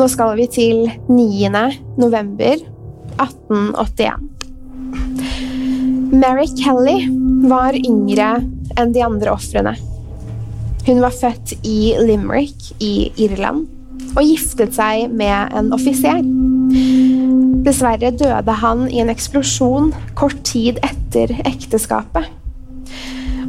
Nå 0.00 0.06
skal 0.08 0.30
vi 0.38 0.46
til 0.48 0.86
9. 1.12 1.48
november 2.00 2.54
1881. 3.20 4.22
Mary 6.16 6.46
Kelly 6.56 7.02
var 7.50 7.76
yngre 7.76 8.28
enn 8.80 8.94
de 8.94 9.02
andre 9.04 9.34
ofrene. 9.34 9.74
Hun 10.86 11.02
var 11.04 11.12
født 11.12 11.52
i 11.68 11.92
Limerick 12.00 12.70
i 12.80 13.10
Irland 13.20 13.66
og 14.14 14.22
giftet 14.24 14.72
seg 14.78 15.12
med 15.12 15.52
en 15.60 15.68
offiser. 15.76 16.24
Dessverre 17.68 18.14
døde 18.16 18.56
han 18.62 18.88
i 18.88 19.04
en 19.04 19.12
eksplosjon 19.12 19.92
kort 20.16 20.40
tid 20.48 20.80
etter 20.80 21.36
ekteskapet. 21.44 22.24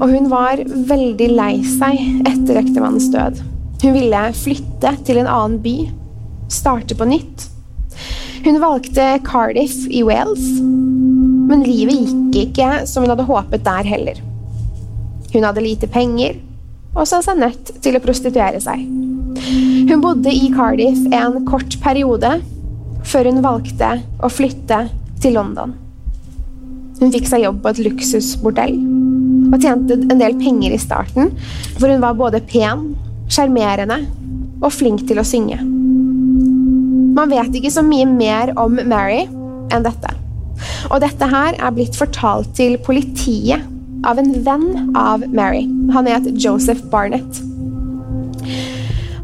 Og 0.02 0.04
hun 0.18 0.28
var 0.28 0.60
veldig 0.68 1.32
lei 1.32 1.64
seg 1.78 1.96
etter 2.28 2.60
ektemannens 2.66 3.08
død. 3.16 3.40
Hun 3.86 3.96
ville 4.02 4.28
flytte 4.36 4.98
til 5.08 5.24
en 5.24 5.32
annen 5.32 5.64
by, 5.64 5.78
starte 6.52 6.98
på 6.98 7.08
nytt. 7.10 7.48
Hun 8.46 8.60
valgte 8.62 9.20
Cardiff 9.26 9.86
i 9.90 10.04
Wales, 10.06 10.44
men 11.52 11.66
livet 11.68 12.08
gikk 12.34 12.52
ikke 12.52 12.70
som 12.90 13.04
hun 13.04 13.12
hadde 13.14 13.28
håpet 13.28 13.66
der 13.66 13.88
heller. 13.88 14.22
Hun 15.32 15.46
hadde 15.48 15.64
lite 15.64 15.90
penger 15.92 16.40
og 16.92 17.06
så 17.08 17.22
seg 17.24 17.40
nødt 17.40 17.72
til 17.84 17.96
å 17.96 18.04
prostituere 18.04 18.60
seg. 18.64 18.82
Hun 19.88 20.02
bodde 20.04 20.32
i 20.34 20.50
Cardiff 20.54 21.06
en 21.16 21.40
kort 21.48 21.78
periode 21.84 22.34
før 23.08 23.30
hun 23.30 23.44
valgte 23.44 23.94
å 24.22 24.30
flytte 24.32 24.84
til 25.24 25.38
London. 25.38 25.76
Hun 27.02 27.14
fikk 27.14 27.30
seg 27.30 27.46
jobb 27.48 27.62
på 27.64 27.72
et 27.72 27.84
luksusbordell 27.88 28.76
og 29.52 29.60
tjente 29.60 29.98
en 30.06 30.22
del 30.22 30.38
penger 30.40 30.76
i 30.76 30.80
starten, 30.80 31.32
for 31.80 31.92
hun 31.92 32.04
var 32.04 32.16
både 32.20 32.44
pen, 32.48 32.92
sjarmerende 33.32 34.04
og 34.62 34.72
flink 34.72 35.04
til 35.10 35.20
å 35.20 35.28
synge. 35.28 35.81
Man 37.16 37.32
vet 37.32 37.56
ikke 37.58 37.72
så 37.74 37.84
mye 37.86 38.08
mer 38.08 38.54
om 38.60 38.80
Mary 38.88 39.26
enn 39.72 39.86
dette. 39.86 40.16
Og 40.92 41.02
dette 41.04 41.28
her 41.32 41.58
er 41.58 41.76
blitt 41.76 41.98
fortalt 41.98 42.52
til 42.58 42.78
politiet 42.86 43.64
av 44.08 44.20
en 44.22 44.32
venn 44.46 44.96
av 44.98 45.26
Mary. 45.30 45.66
Han 45.94 46.10
het 46.10 46.30
Joseph 46.42 46.84
Barnett. 46.92 47.42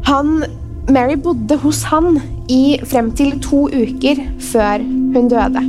Han, 0.08 0.44
Mary 0.88 1.18
bodde 1.20 1.58
hos 1.64 1.82
han 1.90 2.20
i 2.48 2.78
frem 2.88 3.10
til 3.16 3.34
to 3.44 3.66
uker 3.68 4.22
før 4.50 4.84
hun 5.14 5.28
døde. 5.32 5.64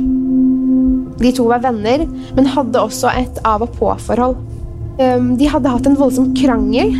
De 1.20 1.32
to 1.36 1.44
var 1.50 1.60
venner, 1.64 2.06
men 2.36 2.48
hadde 2.48 2.80
også 2.80 3.10
et 3.12 3.42
av 3.44 3.66
og 3.66 3.74
på-forhold. 3.76 4.38
Um, 5.00 5.34
De 5.40 5.48
hadde 5.48 5.68
hatt 5.72 5.88
en 5.88 5.98
voldsom 5.98 6.32
krangel, 6.36 6.94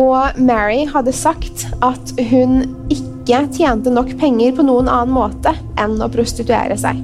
og 0.00 0.36
Mary 0.40 0.84
hadde 0.88 1.14
sagt 1.16 1.66
at 1.84 2.12
hun 2.30 2.62
ikke 2.92 3.11
tjente 3.52 3.92
nok 3.92 4.12
penger 4.20 4.54
på 4.56 4.64
noen 4.66 4.90
annen 4.90 5.14
måte 5.14 5.54
enn 5.80 5.96
å 6.02 6.10
prostituere 6.12 6.76
seg. 6.80 7.00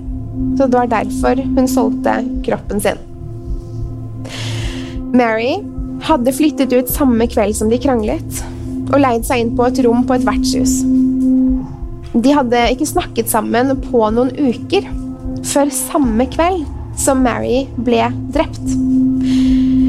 Så 0.59 0.67
det 0.67 0.77
var 0.77 0.91
derfor 0.91 1.41
hun 1.43 1.69
solgte 1.71 2.19
kroppen 2.47 2.83
sin. 2.83 3.01
Mary 5.17 5.57
hadde 6.05 6.35
flyttet 6.37 6.73
ut 6.75 6.91
samme 6.93 7.27
kveld 7.31 7.57
som 7.57 7.71
de 7.73 7.79
kranglet, 7.81 8.43
og 8.93 9.01
leid 9.01 9.27
seg 9.27 9.43
inn 9.43 9.55
på 9.57 9.67
et 9.69 9.81
rom 9.87 10.05
på 10.07 10.17
et 10.19 10.27
vertshus. 10.27 10.81
De 12.13 12.33
hadde 12.35 12.65
ikke 12.73 12.89
snakket 12.89 13.31
sammen 13.31 13.75
på 13.89 14.03
noen 14.15 14.33
uker, 14.37 14.87
før 15.49 15.73
samme 15.75 16.27
kveld 16.33 16.67
som 16.99 17.23
Mary 17.23 17.67
ble 17.85 18.09
drept. 18.35 18.75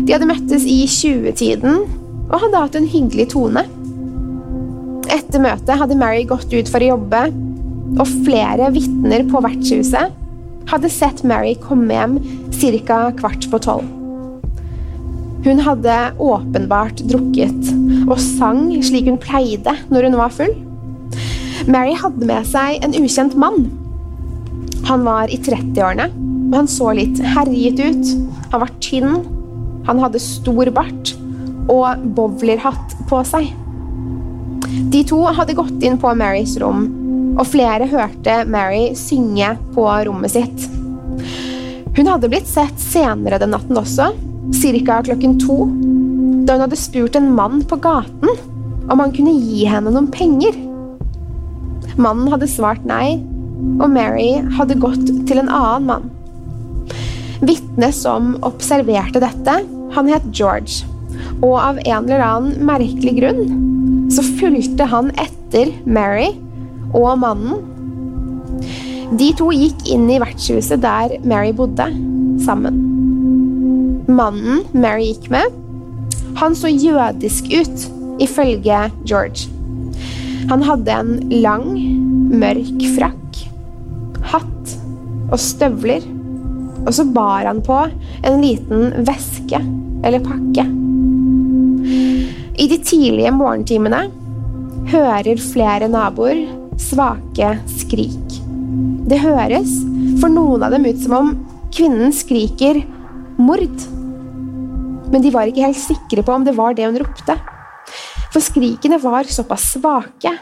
De 0.06 0.14
hadde 0.14 0.30
møttes 0.30 0.66
i 0.70 0.84
20-tiden 0.90 1.84
og 2.30 2.42
hadde 2.44 2.64
hatt 2.64 2.78
en 2.78 2.90
hyggelig 2.90 3.30
tone. 3.34 3.66
Etter 5.10 5.42
møtet 5.42 5.80
hadde 5.80 5.98
Mary 5.98 6.26
gått 6.30 6.52
ut 6.54 6.70
for 6.70 6.84
å 6.84 6.92
jobbe, 6.94 7.22
og 8.00 8.12
flere 8.28 8.70
vitner 8.76 9.26
på 9.30 9.42
vertshuset 9.42 10.16
hadde 10.70 10.92
sett 10.94 11.24
Mary 11.26 11.56
komme 11.64 11.96
hjem 11.96 12.20
ca. 12.86 13.00
kvart 13.18 13.48
på 13.50 13.60
tolv. 13.66 13.88
Hun 15.46 15.62
hadde 15.64 15.96
åpenbart 16.20 17.00
drukket 17.08 17.70
og 18.10 18.18
sang 18.20 18.68
slik 18.84 19.08
hun 19.08 19.20
pleide 19.22 19.74
når 19.90 20.10
hun 20.10 20.18
var 20.20 20.34
full. 20.36 20.52
Mary 21.70 21.96
hadde 21.98 22.28
med 22.28 22.48
seg 22.50 22.84
en 22.84 22.96
ukjent 23.00 23.38
mann. 23.40 23.70
Han 24.90 25.06
var 25.08 25.32
i 25.32 25.40
30-årene, 25.40 26.10
men 26.14 26.58
han 26.62 26.70
så 26.70 26.92
litt 26.98 27.22
herjet 27.36 27.80
ut. 27.80 28.14
Han 28.52 28.64
var 28.66 28.76
tynn, 28.84 29.18
han 29.88 30.02
hadde 30.04 30.22
stor 30.22 30.72
bart 30.76 31.16
og 31.70 32.06
bowlerhatt 32.18 32.96
på 33.10 33.22
seg. 33.28 33.52
De 34.70 35.04
to 35.08 35.24
hadde 35.34 35.58
gått 35.58 35.84
inn 35.84 35.98
på 36.02 36.12
Marys 36.18 36.56
rom, 36.62 36.86
og 37.40 37.48
flere 37.50 37.88
hørte 37.90 38.44
Mary 38.50 38.92
synge 38.98 39.56
på 39.74 39.86
rommet 40.06 40.34
sitt. 40.36 40.66
Hun 41.98 42.10
hadde 42.10 42.30
blitt 42.32 42.50
sett 42.50 42.78
senere 42.82 43.40
den 43.42 43.54
natten 43.56 43.80
også, 43.80 44.12
ca. 44.54 45.00
klokken 45.06 45.38
to, 45.42 45.58
da 46.46 46.56
hun 46.56 46.66
hadde 46.66 46.80
spurt 46.80 47.18
en 47.18 47.32
mann 47.36 47.64
på 47.66 47.80
gaten 47.82 48.30
om 48.90 49.02
han 49.02 49.14
kunne 49.14 49.36
gi 49.38 49.66
henne 49.70 49.94
noen 49.94 50.10
penger. 50.14 50.56
Mannen 52.00 52.30
hadde 52.32 52.50
svart 52.50 52.86
nei, 52.90 53.20
og 53.82 53.90
Mary 53.92 54.40
hadde 54.58 54.80
gått 54.80 55.10
til 55.30 55.42
en 55.42 55.52
annen 55.52 55.90
mann. 55.90 56.08
Vitnet 57.40 57.96
som 57.96 58.36
observerte 58.46 59.22
dette, 59.24 59.60
han 59.96 60.10
het 60.12 60.30
George, 60.34 60.86
og 61.42 61.58
av 61.58 61.82
en 61.86 62.06
eller 62.06 62.26
annen 62.26 62.64
merkelig 62.68 63.18
grunn 63.20 63.69
så 64.10 64.24
fulgte 64.26 64.88
han 64.90 65.12
etter 65.22 65.74
Mary 65.86 66.32
og 66.98 67.20
mannen. 67.22 67.66
De 69.20 69.32
to 69.38 69.50
gikk 69.54 69.88
inn 69.90 70.08
i 70.12 70.20
vertshuset 70.22 70.82
der 70.84 71.16
Mary 71.26 71.54
bodde, 71.56 71.88
sammen. 72.44 72.82
Mannen 74.10 74.64
Mary 74.74 75.12
gikk 75.12 75.30
med, 75.34 75.54
han 76.40 76.56
så 76.56 76.70
jødisk 76.72 77.50
ut 77.52 77.88
ifølge 78.22 78.84
George. 79.06 79.50
Han 80.50 80.64
hadde 80.66 80.94
en 80.94 81.12
lang, 81.44 81.68
mørk 82.30 82.86
frakk, 82.96 83.42
hatt 84.32 84.76
og 85.30 85.38
støvler, 85.42 86.06
og 86.86 86.92
så 86.96 87.06
bar 87.14 87.46
han 87.50 87.62
på 87.66 87.82
en 88.26 88.42
liten 88.42 89.06
veske 89.08 89.62
eller 90.06 90.24
pakke. 90.26 90.79
I 92.60 92.66
de 92.68 92.76
tidlige 92.84 93.30
morgentimene 93.32 94.02
hører 94.92 95.40
flere 95.40 95.88
naboer 95.88 96.42
svake 96.80 97.54
skrik. 97.72 98.34
Det 99.08 99.22
høres 99.24 99.78
for 100.20 100.28
noen 100.34 100.66
av 100.68 100.76
dem 100.76 100.90
ut 100.90 101.00
som 101.00 101.16
om 101.16 101.32
kvinnen 101.72 102.12
skriker 102.12 102.82
'mord'. 103.40 103.88
Men 105.08 105.24
de 105.24 105.32
var 105.32 105.48
ikke 105.48 105.70
helt 105.70 105.80
sikre 105.80 106.20
på 106.20 106.36
om 106.36 106.44
det 106.44 106.58
var 106.60 106.76
det 106.76 106.90
hun 106.90 107.00
ropte. 107.00 107.40
For 108.34 108.44
skrikene 108.44 109.00
var 109.00 109.24
såpass 109.24 109.72
svake 109.80 110.36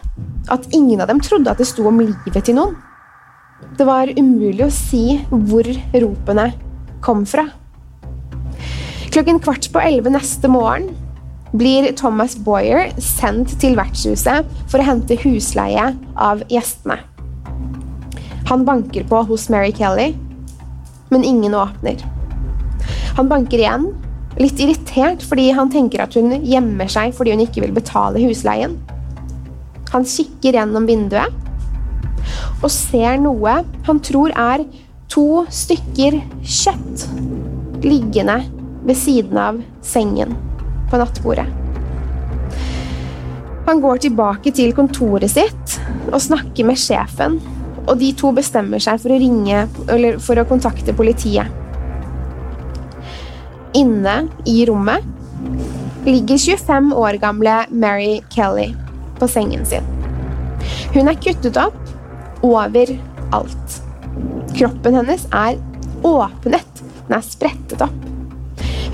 at 0.49 0.67
ingen 0.73 0.99
av 1.01 1.13
dem 1.13 1.21
trodde 1.21 1.53
at 1.53 1.61
det 1.61 1.69
sto 1.69 1.85
om 1.85 2.01
livet 2.01 2.43
til 2.43 2.57
noen. 2.57 2.75
Det 3.77 3.85
var 3.85 4.09
umulig 4.09 4.65
å 4.65 4.73
si 4.73 5.21
hvor 5.29 5.69
ropene 5.93 6.51
kom 6.99 7.27
fra. 7.29 7.45
Klokken 9.13 9.37
kvart 9.37 9.69
på 9.69 9.85
elleve 9.85 10.09
neste 10.09 10.49
morgen 10.49 10.95
blir 11.51 11.91
Thomas 11.95 12.35
Boyer 12.35 12.91
sendt 13.01 13.55
til 13.61 13.77
vertshuset 13.77 14.47
for 14.67 14.81
å 14.81 14.87
hente 14.87 15.17
husleie 15.21 15.91
av 16.15 16.43
gjestene. 16.51 16.99
Han 18.47 18.63
banker 18.67 19.07
på 19.07 19.21
hos 19.27 19.47
Mary 19.51 19.73
Kelly, 19.75 20.13
men 21.11 21.23
ingen 21.27 21.55
åpner. 21.55 21.99
Han 23.17 23.27
banker 23.31 23.59
igjen, 23.59 23.89
litt 24.39 24.59
irritert 24.61 25.23
fordi 25.25 25.49
han 25.55 25.71
tenker 25.73 26.03
at 26.03 26.15
hun 26.15 26.35
gjemmer 26.45 26.91
seg 26.91 27.15
fordi 27.17 27.33
hun 27.35 27.43
ikke 27.47 27.63
vil 27.65 27.75
betale 27.75 28.21
husleien. 28.23 28.77
Han 29.91 30.07
kikker 30.07 30.59
gjennom 30.59 30.87
vinduet 30.87 31.31
og 32.61 32.69
ser 32.73 33.19
noe 33.21 33.61
han 33.87 34.01
tror 34.03 34.33
er 34.35 34.65
to 35.11 35.45
stykker 35.53 36.19
kjøtt 36.43 37.07
liggende 37.85 38.41
ved 38.87 38.99
siden 38.99 39.39
av 39.39 39.63
sengen 39.85 40.35
på 40.91 40.99
nattbordet. 41.01 41.47
Han 43.67 43.81
går 43.83 43.99
tilbake 44.05 44.53
til 44.55 44.71
kontoret 44.75 45.31
sitt 45.31 45.77
og 46.07 46.21
snakker 46.23 46.67
med 46.69 46.79
sjefen, 46.79 47.35
og 47.87 47.97
de 47.99 48.13
to 48.15 48.31
bestemmer 48.35 48.79
seg 48.83 49.01
for 49.03 49.11
å 49.11 49.19
ringe 49.19 49.65
eller 49.91 50.19
for 50.23 50.39
å 50.39 50.47
kontakte 50.47 50.95
politiet. 50.95 51.51
Inne 53.75 54.21
i 54.47 54.61
rommet 54.67 55.03
ligger 56.07 56.39
25 56.39 56.93
år 56.95 57.19
gamle 57.19 57.57
Mary 57.69 58.21
Kelly 58.31 58.69
på 59.19 59.27
sengen 59.27 59.67
sin. 59.67 59.83
Hun 60.95 61.11
er 61.11 61.19
kuttet 61.19 61.59
opp 61.59 61.75
overalt. 62.45 63.77
Kroppen 64.55 64.95
hennes 65.01 65.27
er 65.35 65.59
åpnet, 66.07 66.83
den 67.03 67.19
er 67.19 67.25
sprettet 67.25 67.83
opp. 67.83 68.07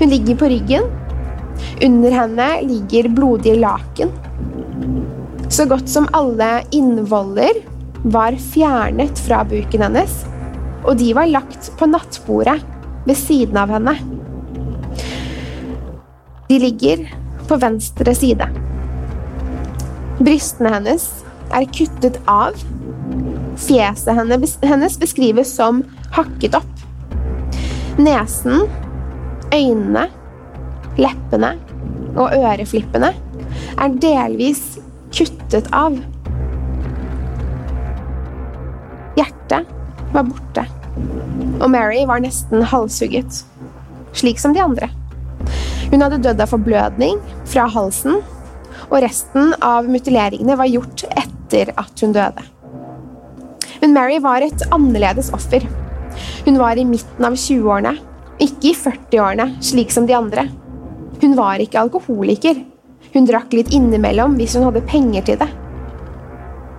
Hun 0.00 0.10
ligger 0.10 0.42
på 0.42 0.50
ryggen 0.50 0.90
under 1.84 2.14
henne 2.14 2.48
ligger 2.68 3.08
blodige 3.14 3.58
laken. 3.60 4.12
Så 5.50 5.66
godt 5.70 5.88
som 5.88 6.08
alle 6.12 6.64
innvoller 6.74 7.62
var 8.04 8.36
fjernet 8.36 9.18
fra 9.26 9.42
buken 9.48 9.84
hennes, 9.86 10.16
og 10.84 10.98
de 11.00 11.12
var 11.16 11.30
lagt 11.30 11.70
på 11.78 11.88
nattbordet 11.88 12.58
ved 13.06 13.16
siden 13.18 13.56
av 13.60 13.72
henne. 13.72 13.94
De 16.48 16.58
ligger 16.60 17.06
på 17.48 17.56
venstre 17.60 18.14
side. 18.16 18.48
Brystene 20.20 20.72
hennes 20.74 21.06
er 21.54 21.68
kuttet 21.72 22.18
av. 22.30 22.58
Fjeset 23.60 24.14
hennes 24.66 24.98
beskrives 25.00 25.54
som 25.56 25.82
hakket 26.14 26.58
opp. 26.58 26.84
Nesen, 28.00 28.66
øynene 29.54 30.08
leppene 31.00 31.54
og 32.14 32.34
øreflippene 32.36 33.10
er 33.80 33.96
delvis 34.02 34.62
kuttet 35.14 35.68
av. 35.74 35.96
Hjertet 39.18 39.70
var 40.14 40.26
borte, 40.28 40.64
og 41.60 41.66
Mary 41.70 42.04
var 42.08 42.22
nesten 42.22 42.64
halshugget, 42.70 43.42
slik 44.14 44.40
som 44.42 44.54
de 44.54 44.62
andre. 44.62 44.90
Hun 45.90 46.02
hadde 46.02 46.22
dødd 46.22 46.42
av 46.42 46.50
forblødning 46.50 47.20
fra 47.50 47.66
halsen, 47.70 48.22
og 48.90 48.98
resten 49.02 49.54
av 49.64 49.86
mutileringene 49.90 50.58
var 50.58 50.70
gjort 50.70 51.06
etter 51.14 51.70
at 51.80 52.02
hun 52.02 52.14
døde. 52.14 52.42
Men 53.82 53.94
Mary 53.94 54.18
var 54.22 54.42
et 54.42 54.64
annerledes 54.74 55.30
offer. 55.36 55.64
Hun 56.46 56.58
var 56.60 56.78
i 56.78 56.86
midten 56.88 57.26
av 57.26 57.36
20-årene, 57.38 57.94
ikke 58.42 58.70
i 58.70 58.76
40-årene, 58.78 59.48
slik 59.62 59.92
som 59.94 60.06
de 60.08 60.16
andre. 60.16 60.46
Hun 61.24 61.36
var 61.38 61.62
ikke 61.62 61.80
alkoholiker. 61.80 62.58
Hun 63.14 63.24
drakk 63.24 63.54
litt 63.56 63.70
innimellom 63.72 64.34
hvis 64.36 64.58
hun 64.58 64.66
hadde 64.66 64.82
penger 64.84 65.24
til 65.24 65.38
det. 65.40 65.48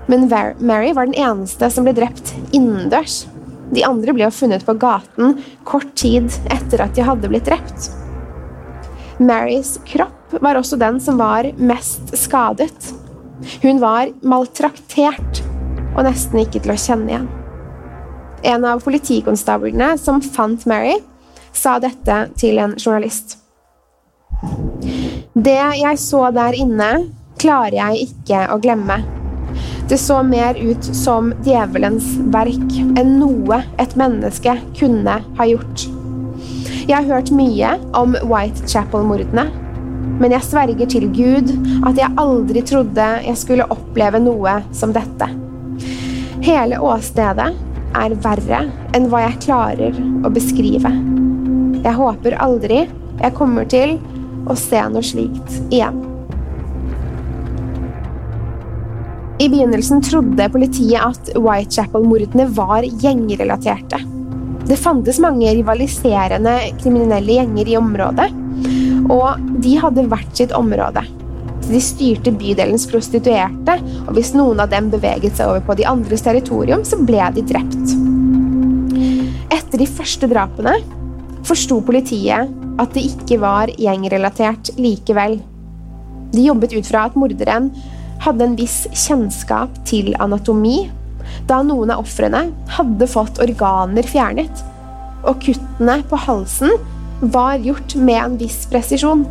Men 0.06 0.28
Mary 0.62 0.92
var 0.94 1.08
den 1.10 1.18
eneste 1.18 1.72
som 1.74 1.88
ble 1.88 1.96
drept 1.98 2.36
innendørs. 2.54 3.24
De 3.74 3.82
andre 3.88 4.14
ble 4.14 4.28
funnet 4.30 4.62
på 4.68 4.76
gaten 4.78 5.40
kort 5.66 5.96
tid 5.98 6.30
etter 6.54 6.84
at 6.86 6.94
de 6.94 7.06
hadde 7.08 7.32
blitt 7.32 7.48
drept. 7.50 7.88
Marys 9.18 9.80
kropp 9.90 10.36
var 10.44 10.60
også 10.60 10.78
den 10.78 11.00
som 11.02 11.18
var 11.18 11.48
mest 11.58 12.14
skadet. 12.20 12.92
Hun 13.64 13.82
var 13.82 14.12
maltraktert 14.22 15.42
og 15.96 16.04
nesten 16.06 16.44
ikke 16.44 16.62
til 16.62 16.76
å 16.76 16.78
kjenne 16.84 17.10
igjen. 17.10 17.26
En 18.46 18.70
av 18.70 18.84
politikonstablene 18.86 19.96
som 19.98 20.22
fant 20.22 20.68
Mary, 20.70 21.00
sa 21.56 21.80
dette 21.82 22.20
til 22.38 22.62
en 22.62 22.78
journalist. 22.78 23.40
Det 25.36 25.60
jeg 25.82 26.00
så 26.00 26.30
der 26.36 26.56
inne, 26.56 26.90
klarer 27.42 27.76
jeg 27.76 28.08
ikke 28.10 28.46
å 28.54 28.60
glemme. 28.64 29.02
Det 29.90 30.00
så 30.02 30.22
mer 30.26 30.58
ut 30.58 30.88
som 30.98 31.30
djevelens 31.46 32.08
verk 32.34 32.78
enn 32.98 33.18
noe 33.20 33.60
et 33.82 33.94
menneske 34.00 34.56
kunne 34.80 35.20
ha 35.38 35.48
gjort. 35.50 35.86
Jeg 36.86 36.96
har 36.96 37.06
hørt 37.10 37.32
mye 37.34 37.76
om 37.98 38.16
Whitechapel-mordene, 38.24 39.46
men 40.22 40.34
jeg 40.34 40.48
sverger 40.48 40.90
til 40.90 41.08
Gud 41.14 41.52
at 41.86 42.00
jeg 42.00 42.18
aldri 42.22 42.64
trodde 42.66 43.08
jeg 43.26 43.38
skulle 43.42 43.68
oppleve 43.74 44.22
noe 44.24 44.60
som 44.74 44.94
dette. 44.96 45.30
Hele 46.46 46.80
åstedet 46.82 47.52
er 47.96 48.20
verre 48.26 48.66
enn 48.96 49.08
hva 49.12 49.26
jeg 49.26 49.42
klarer 49.48 49.98
å 50.26 50.32
beskrive. 50.34 50.92
Jeg 51.86 51.98
håper 52.00 52.38
aldri 52.42 52.86
jeg 53.22 53.36
kommer 53.38 53.68
til 53.70 53.96
å 54.46 54.58
se 54.60 54.82
noe 54.92 55.06
slikt 55.06 55.58
igjen. 55.70 56.04
I 59.36 59.50
begynnelsen 59.52 60.00
trodde 60.06 60.48
politiet 60.54 61.02
at 61.02 61.34
Whitechapel-mordene 61.36 62.48
var 62.56 62.86
gjengrelaterte. 62.88 64.00
Det 64.66 64.78
fantes 64.80 65.20
mange 65.22 65.52
rivaliserende 65.58 66.56
kriminelle 66.80 67.36
gjenger 67.36 67.70
i 67.70 67.76
området, 67.78 68.30
og 69.12 69.44
de 69.62 69.76
hadde 69.82 70.08
hvert 70.10 70.40
sitt 70.40 70.56
område. 70.56 71.04
De 71.66 71.82
styrte 71.82 72.32
bydelens 72.34 72.88
prostituerte, 72.90 73.76
og 74.06 74.16
hvis 74.16 74.34
noen 74.38 74.64
av 74.64 74.72
dem 74.72 74.88
beveget 74.94 75.38
seg 75.38 75.52
over 75.52 75.66
på 75.68 75.78
de 75.78 75.88
andres 75.90 76.24
territorium, 76.26 76.86
så 76.88 76.98
ble 77.02 77.28
de 77.36 77.44
drept. 77.52 77.96
Etter 79.54 79.82
de 79.82 79.90
første 79.90 80.30
drapene 80.32 80.78
forsto 81.46 81.80
politiet 81.86 82.52
at 82.82 82.96
det 82.96 83.06
ikke 83.10 83.40
var 83.42 83.72
gjengrelatert 83.80 84.74
likevel. 84.80 85.40
De 86.34 86.48
jobbet 86.48 86.74
ut 86.76 86.88
fra 86.90 87.06
at 87.10 87.18
morderen 87.20 87.70
hadde 88.24 88.48
en 88.48 88.58
viss 88.60 88.84
kjennskap 88.96 89.76
til 89.88 90.14
anatomi, 90.24 90.90
da 91.50 91.62
noen 91.66 91.92
av 91.94 92.04
ofrene 92.06 92.48
hadde 92.78 93.08
fått 93.12 93.42
organer 93.44 94.08
fjernet, 94.08 94.64
og 95.26 95.42
kuttene 95.44 96.00
på 96.10 96.20
halsen 96.26 96.76
var 97.34 97.58
gjort 97.64 97.96
med 97.98 98.22
en 98.22 98.38
viss 98.40 98.66
presisjon. 98.72 99.26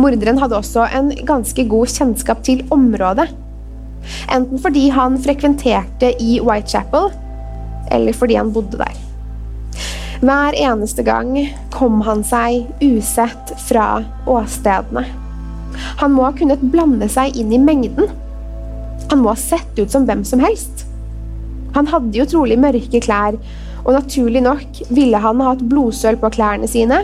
Morderen 0.00 0.40
hadde 0.40 0.56
også 0.56 0.86
en 0.96 1.12
ganske 1.28 1.66
god 1.68 1.92
kjennskap 1.92 2.40
til 2.46 2.64
området. 2.72 3.28
Enten 4.32 4.58
fordi 4.58 4.88
han 4.94 5.20
frekventerte 5.22 6.14
i 6.22 6.38
Whitechapel, 6.42 7.12
eller 7.92 8.16
fordi 8.16 8.40
han 8.40 8.52
bodde 8.54 8.80
der. 8.80 9.01
Hver 10.22 10.54
eneste 10.54 11.02
gang 11.02 11.34
kom 11.74 11.98
han 12.06 12.20
seg 12.22 12.68
usett 12.78 13.48
fra 13.66 14.04
åstedene. 14.30 15.02
Han 15.98 16.12
må 16.14 16.28
ha 16.28 16.34
kunnet 16.38 16.62
blande 16.70 17.08
seg 17.10 17.34
inn 17.40 17.50
i 17.50 17.58
mengden. 17.58 18.06
Han 19.10 19.24
må 19.24 19.32
ha 19.32 19.40
sett 19.40 19.74
ut 19.80 19.90
som 19.90 20.06
hvem 20.06 20.22
som 20.22 20.38
helst. 20.44 20.84
Han 21.74 21.90
hadde 21.90 22.14
jo 22.14 22.28
trolig 22.28 22.60
mørke 22.60 23.00
klær, 23.02 23.34
og 23.82 23.96
naturlig 23.96 24.44
nok 24.44 24.78
ville 24.94 25.18
han 25.18 25.42
ha 25.42 25.56
hatt 25.56 25.66
blodsøl 25.66 26.20
på 26.22 26.30
klærne 26.36 26.70
sine 26.70 27.02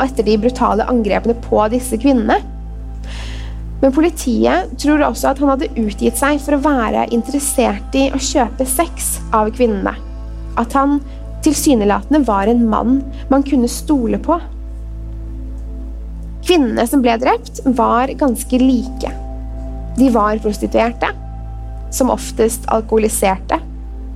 etter 0.00 0.24
de 0.24 0.38
brutale 0.40 0.86
angrepene 0.88 1.36
på 1.44 1.60
disse 1.68 1.98
kvinnene. 2.00 2.38
Men 3.82 3.92
politiet 3.92 4.72
tror 4.80 5.04
også 5.04 5.34
at 5.34 5.42
han 5.42 5.52
hadde 5.52 5.74
utgitt 5.76 6.16
seg 6.16 6.40
for 6.40 6.56
å 6.56 6.62
være 6.64 7.04
interessert 7.12 8.00
i 8.00 8.08
å 8.08 8.22
kjøpe 8.32 8.64
sex 8.64 9.18
av 9.36 9.52
kvinnene. 9.52 9.92
At 10.56 10.72
han 10.72 11.02
tilsynelatende 11.46 12.24
var 12.26 12.50
en 12.50 12.64
mann 12.70 12.98
man 13.30 13.42
kunne 13.46 13.68
stole 13.70 14.18
på. 14.18 14.38
Kvinnene 16.46 16.86
som 16.86 17.02
ble 17.02 17.14
drept, 17.22 17.60
var 17.64 18.10
ganske 18.18 18.58
like. 18.58 19.12
De 19.96 20.10
var 20.14 20.42
prostituerte, 20.42 21.10
som 21.94 22.10
oftest 22.10 22.66
alkoholiserte, 22.74 23.60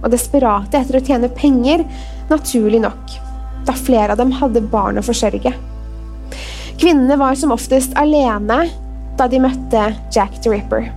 og 0.01 0.11
desperate 0.13 0.79
etter 0.79 0.99
å 0.99 1.05
tjene 1.05 1.31
penger, 1.35 1.85
naturlig 2.31 2.83
nok, 2.83 3.17
da 3.67 3.75
flere 3.79 4.15
av 4.15 4.21
dem 4.21 4.35
hadde 4.39 4.67
barn 4.73 4.99
å 4.99 5.07
forsørge. 5.07 5.55
Kvinnene 6.81 7.19
var 7.21 7.39
som 7.39 7.55
oftest 7.55 7.95
alene 8.01 8.63
da 9.19 9.27
de 9.31 9.43
møtte 9.43 9.91
Jack 10.15 10.39
the 10.43 10.55
Ripper. 10.55 10.89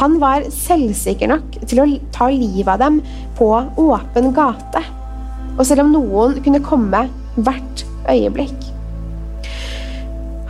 Han 0.00 0.18
var 0.22 0.46
selvsikker 0.50 1.30
nok 1.30 1.56
til 1.64 1.80
å 1.82 1.88
ta 2.14 2.28
livet 2.32 2.68
av 2.76 2.80
dem 2.82 3.00
på 3.38 3.48
åpen 3.80 4.32
gate. 4.34 4.84
Og 5.54 5.66
selv 5.66 5.84
om 5.84 5.92
noen 5.94 6.38
kunne 6.44 6.62
komme 6.64 7.04
hvert 7.36 7.84
øyeblikk. 8.10 8.70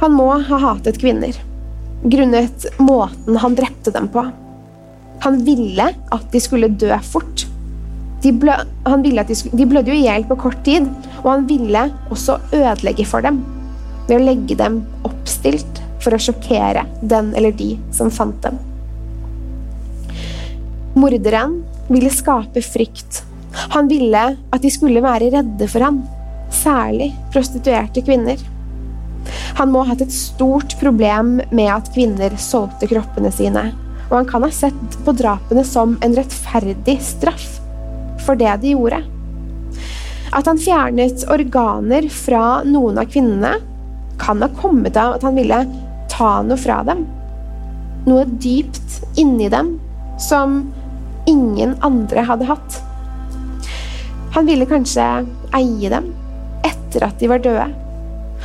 Han 0.00 0.16
må 0.16 0.30
ha 0.48 0.60
hatet 0.60 0.98
kvinner, 1.00 1.36
grunnet 2.02 2.66
måten 2.82 3.38
han 3.40 3.56
drepte 3.56 3.92
dem 3.94 4.08
på. 4.12 4.24
Han 5.24 5.40
ville 5.46 5.90
at 6.12 6.24
de 6.32 6.42
skulle 6.42 6.68
dø 6.68 6.92
fort. 7.06 7.46
De, 8.24 8.32
blø 8.32 8.56
de, 9.04 9.12
de 9.52 9.66
blødde 9.68 9.92
jo 9.92 9.96
i 9.96 10.06
hjel 10.06 10.24
på 10.28 10.38
kort 10.40 10.62
tid, 10.64 10.88
og 11.22 11.30
han 11.30 11.48
ville 11.48 11.86
også 12.12 12.38
ødelegge 12.52 13.06
for 13.08 13.24
dem 13.24 13.42
ved 14.08 14.18
å 14.18 14.24
legge 14.24 14.56
dem 14.60 14.82
oppstilt 15.08 15.80
for 16.04 16.16
å 16.16 16.20
sjokkere 16.20 16.84
den 17.00 17.32
eller 17.36 17.54
de 17.56 17.74
som 17.94 18.12
fant 18.12 18.36
dem. 18.44 18.58
Morderen 20.94 21.62
ville 21.88 22.12
skape 22.12 22.62
frykt. 22.64 23.22
Han 23.74 23.88
ville 23.90 24.24
at 24.34 24.62
de 24.62 24.72
skulle 24.72 25.02
være 25.04 25.30
redde 25.34 25.68
for 25.70 25.84
han, 25.86 26.02
særlig 26.54 27.12
prostituerte 27.34 28.02
kvinner. 28.06 28.40
Han 29.58 29.70
må 29.72 29.84
ha 29.84 29.92
hatt 29.94 30.04
et 30.04 30.14
stort 30.14 30.76
problem 30.80 31.38
med 31.54 31.70
at 31.72 31.90
kvinner 31.94 32.34
solgte 32.40 32.88
kroppene 32.90 33.32
sine, 33.34 33.68
og 34.10 34.18
han 34.18 34.28
kan 34.28 34.44
ha 34.44 34.52
sett 34.52 34.98
på 35.06 35.14
drapene 35.16 35.64
som 35.66 35.96
en 36.04 36.16
rettferdig 36.16 36.98
straff 37.02 37.46
for 38.24 38.38
det 38.40 38.52
de 38.62 38.74
gjorde. 38.74 39.00
At 40.34 40.48
han 40.50 40.58
fjernet 40.58 41.26
organer 41.30 42.08
fra 42.10 42.62
noen 42.66 42.98
av 42.98 43.10
kvinnene, 43.12 43.56
kan 44.18 44.42
ha 44.42 44.48
kommet 44.60 44.96
av 44.98 45.16
at 45.16 45.26
han 45.26 45.36
ville 45.38 45.58
ta 46.10 46.38
noe 46.46 46.58
fra 46.60 46.80
dem. 46.86 47.04
Noe 48.06 48.24
dypt 48.26 49.00
inni 49.20 49.48
dem 49.52 49.74
som 50.20 50.60
ingen 51.30 51.74
andre 51.84 52.24
hadde 52.28 52.48
hatt. 52.48 52.78
Han 54.34 54.46
ville 54.50 54.66
kanskje 54.66 55.04
eie 55.54 55.90
dem 55.92 56.10
etter 56.66 57.06
at 57.06 57.20
de 57.20 57.30
var 57.30 57.42
døde. 57.44 57.68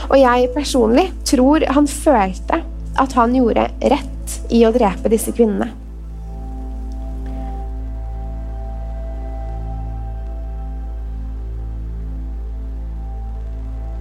Og 0.09 0.15
jeg 0.21 0.51
personlig 0.53 1.07
tror 1.27 1.65
han 1.65 1.89
følte 1.89 2.61
at 2.99 3.15
han 3.17 3.33
gjorde 3.33 3.65
rett 3.93 4.35
i 4.53 4.61
å 4.67 4.73
drepe 4.75 5.09
disse 5.09 5.33
kvinnene. 5.33 5.71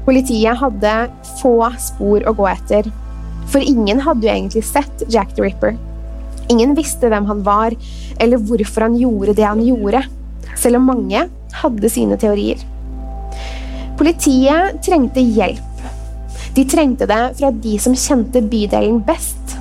Politiet 0.08 0.56
hadde 0.60 0.94
få 1.40 1.56
spor 1.80 2.24
å 2.28 2.32
gå 2.36 2.46
etter 2.48 2.88
for 3.48 3.64
ingen 3.64 4.00
hadde 4.04 4.28
jo 4.28 4.32
egentlig 4.32 4.64
sett 4.68 5.04
Jack 5.08 5.34
the 5.36 5.44
Ripper. 5.44 5.76
Ingen 6.52 6.74
visste 6.76 7.08
hvem 7.08 7.26
han 7.28 7.42
var, 7.44 7.72
eller 8.20 8.40
hvorfor 8.40 8.88
han 8.88 8.96
gjorde 8.96 9.34
det 9.36 9.44
han 9.44 9.60
gjorde, 9.64 10.02
selv 10.56 10.80
om 10.80 10.88
mange 10.92 11.24
hadde 11.60 11.90
sine 11.92 12.18
teorier. 12.20 12.60
Politiet 13.98 14.78
trengte 14.84 15.22
hjelp. 15.22 15.64
De 16.54 16.64
trengte 16.66 17.06
det 17.10 17.22
fra 17.38 17.50
de 17.50 17.74
som 17.82 17.96
kjente 17.98 18.42
bydelen 18.50 19.00
best, 19.06 19.56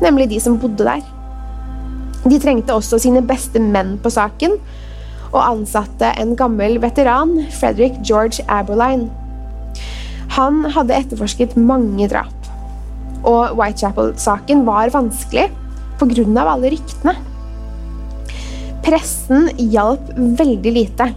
nemlig 0.00 0.30
de 0.30 0.40
som 0.40 0.58
bodde 0.60 0.86
der. 0.86 1.02
De 2.24 2.38
trengte 2.40 2.76
også 2.76 3.00
sine 3.00 3.22
beste 3.24 3.60
menn 3.60 3.96
på 4.00 4.12
saken, 4.12 4.58
og 5.30 5.40
ansatte 5.44 6.10
en 6.20 6.34
gammel 6.36 6.80
veteran, 6.82 7.36
Frederick 7.60 8.00
George 8.04 8.44
Aberline. 8.48 9.08
Han 10.36 10.64
hadde 10.74 10.96
etterforsket 10.96 11.56
mange 11.58 12.08
drap 12.10 12.40
og 13.26 13.56
Whitechapel-saken 13.58 14.64
var 14.66 14.92
vanskelig 14.94 15.50
pga. 16.00 16.44
alle 16.46 16.70
ryktene. 16.72 17.14
Pressen 18.84 19.50
hjalp 19.72 20.12
veldig 20.16 20.72
lite, 20.74 21.10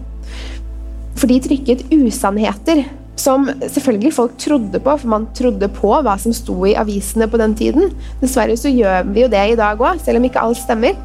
for 1.15 1.29
de 1.29 1.39
trykket 1.43 1.86
usannheter 1.93 2.84
som 3.20 3.46
selvfølgelig 3.62 4.13
folk 4.15 4.38
trodde 4.41 4.79
på, 4.82 4.98
for 4.98 5.12
man 5.12 5.27
trodde 5.38 5.70
på 5.72 5.93
hva 6.03 6.15
som 6.20 6.34
sto 6.36 6.55
i 6.65 6.75
avisene 6.79 7.27
på 7.29 7.39
den 7.39 7.53
tiden. 7.55 7.91
Dessverre 8.22 8.58
så 8.60 8.72
gjør 8.74 9.05
vi 9.13 9.24
jo 9.24 9.32
det 9.32 9.43
i 9.51 9.58
dag 9.60 9.82
òg, 9.82 10.01
selv 10.03 10.20
om 10.20 10.27
ikke 10.27 10.41
alt 10.41 10.60
stemmer. 10.60 10.98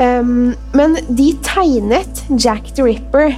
Um, 0.00 0.54
men 0.74 0.96
de 1.10 1.32
tegnet 1.44 2.24
Jack 2.40 2.72
the 2.76 2.86
Ripper 2.86 3.34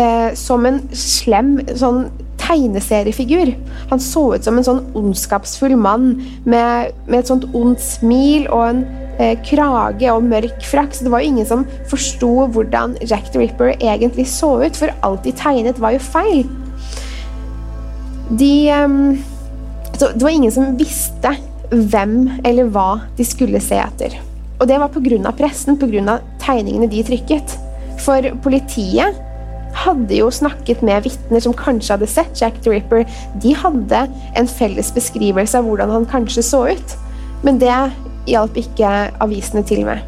uh, 0.00 0.34
som 0.36 0.66
en 0.66 0.80
slem 0.96 1.58
sånn 1.78 2.08
tegneseriefigur. 2.44 3.54
Han 3.92 4.02
så 4.02 4.26
ut 4.34 4.44
som 4.44 4.58
en 4.58 4.66
sånn 4.66 4.82
ondskapsfull 4.98 5.76
mann 5.80 6.16
med, 6.44 6.92
med 7.06 7.20
et 7.20 7.30
sånt 7.30 7.46
ondt 7.56 7.80
smil 7.84 8.48
og 8.50 8.66
en 8.66 8.84
krage 9.46 10.10
og 10.12 10.26
mørk 10.26 10.64
frakk. 10.66 10.94
Så 10.94 11.06
det 11.06 11.12
var 11.14 11.22
jo 11.22 11.30
ingen 11.32 11.48
som 11.48 11.64
forsto 11.90 12.48
hvordan 12.54 12.96
Jack 13.02 13.32
the 13.32 13.42
Ripper 13.42 13.74
egentlig 13.78 14.26
så 14.30 14.56
ut, 14.64 14.76
for 14.76 14.92
alt 15.06 15.24
de 15.26 15.34
tegnet, 15.36 15.80
var 15.82 15.96
jo 15.96 16.02
feil. 16.02 16.44
De 18.30 18.54
Så 19.94 20.08
Det 20.10 20.22
var 20.22 20.30
ingen 20.30 20.52
som 20.52 20.76
visste 20.78 21.36
hvem 21.70 22.40
eller 22.44 22.70
hva 22.72 23.04
de 23.16 23.24
skulle 23.26 23.60
se 23.62 23.78
etter. 23.78 24.16
Og 24.60 24.68
det 24.68 24.78
var 24.78 24.88
pga. 24.88 25.32
pressen, 25.32 25.76
pga. 25.76 26.18
tegningene 26.38 26.90
de 26.90 27.02
trykket. 27.02 27.58
For 27.98 28.22
politiet 28.42 29.14
hadde 29.74 30.14
jo 30.14 30.30
snakket 30.30 30.82
med 30.82 31.04
vitner 31.04 31.42
som 31.42 31.54
kanskje 31.56 31.96
hadde 31.96 32.10
sett 32.10 32.40
Jack 32.40 32.60
the 32.62 32.70
Ripper. 32.70 33.04
De 33.42 33.54
hadde 33.54 34.06
en 34.36 34.46
felles 34.46 34.92
beskrivelse 34.94 35.58
av 35.58 35.66
hvordan 35.66 35.90
han 35.90 36.06
kanskje 36.06 36.42
så 36.42 36.66
ut. 36.70 36.96
Men 37.44 37.58
det 37.58 37.74
hjalp 38.28 38.56
ikke 38.60 38.92
avisene 39.24 39.64
til 39.66 39.84
med. 39.86 40.02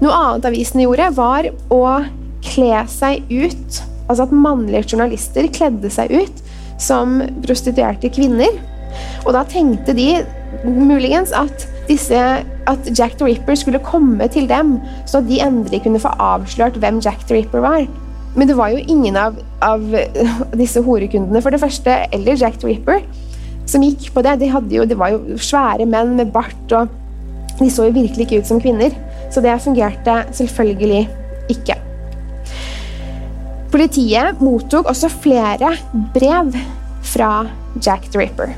Noe 0.00 0.16
annet 0.16 0.48
avisene 0.48 0.86
gjorde, 0.86 1.10
var 1.16 1.50
å 1.72 1.84
kle 2.40 2.84
seg 2.88 3.26
ut 3.28 3.82
Altså 4.10 4.24
at 4.26 4.32
mannlige 4.34 4.88
journalister 4.90 5.46
kledde 5.54 5.86
seg 5.94 6.10
ut 6.10 6.40
som 6.82 7.20
prostituerte 7.44 8.10
kvinner. 8.10 8.56
Og 9.22 9.34
da 9.36 9.44
tenkte 9.46 9.94
de 9.94 10.08
muligens 10.64 11.30
at, 11.36 11.66
disse, 11.86 12.18
at 12.66 12.90
Jack 12.90 13.20
the 13.20 13.28
Ripper 13.28 13.54
skulle 13.54 13.82
komme 13.86 14.26
til 14.32 14.48
dem, 14.50 14.78
så 15.06 15.22
de 15.22 15.38
endelig 15.44 15.84
kunne 15.84 16.02
få 16.02 16.10
avslørt 16.18 16.80
hvem 16.82 16.98
Jack 17.04 17.22
the 17.28 17.38
Ripper 17.38 17.62
var. 17.62 17.86
Men 18.34 18.50
det 18.50 18.58
var 18.58 18.74
jo 18.74 18.82
ingen 18.82 19.18
av, 19.18 19.38
av 19.62 19.84
disse 20.60 20.82
horekundene, 20.82 21.42
for 21.42 21.54
det 21.54 21.62
første, 21.62 22.00
eller 22.10 22.38
Jack 22.40 22.58
the 22.58 22.72
Ripper, 22.72 23.04
som 23.70 23.84
gikk 23.86 24.10
på 24.14 24.26
det. 24.26 24.40
De, 24.42 24.50
jo, 24.74 24.88
de 24.90 24.98
var 24.98 25.14
jo 25.14 25.38
svære 25.38 25.86
menn 25.86 26.16
med 26.18 26.34
bart, 26.34 26.74
og 26.74 26.90
de 27.60 27.68
så 27.70 27.86
jo 27.88 27.96
virkelig 27.96 28.26
ikke 28.26 28.40
ut 28.40 28.48
som 28.48 28.60
kvinner. 28.62 28.94
Så 29.30 29.42
det 29.44 29.54
fungerte 29.62 30.16
selvfølgelig 30.34 31.04
ikke. 31.52 31.76
Politiet 33.70 34.40
mottok 34.42 34.88
også 34.90 35.10
flere 35.22 35.76
brev 36.14 36.56
fra 37.06 37.30
Jack 37.78 38.08
the 38.10 38.18
Ripper. 38.18 38.56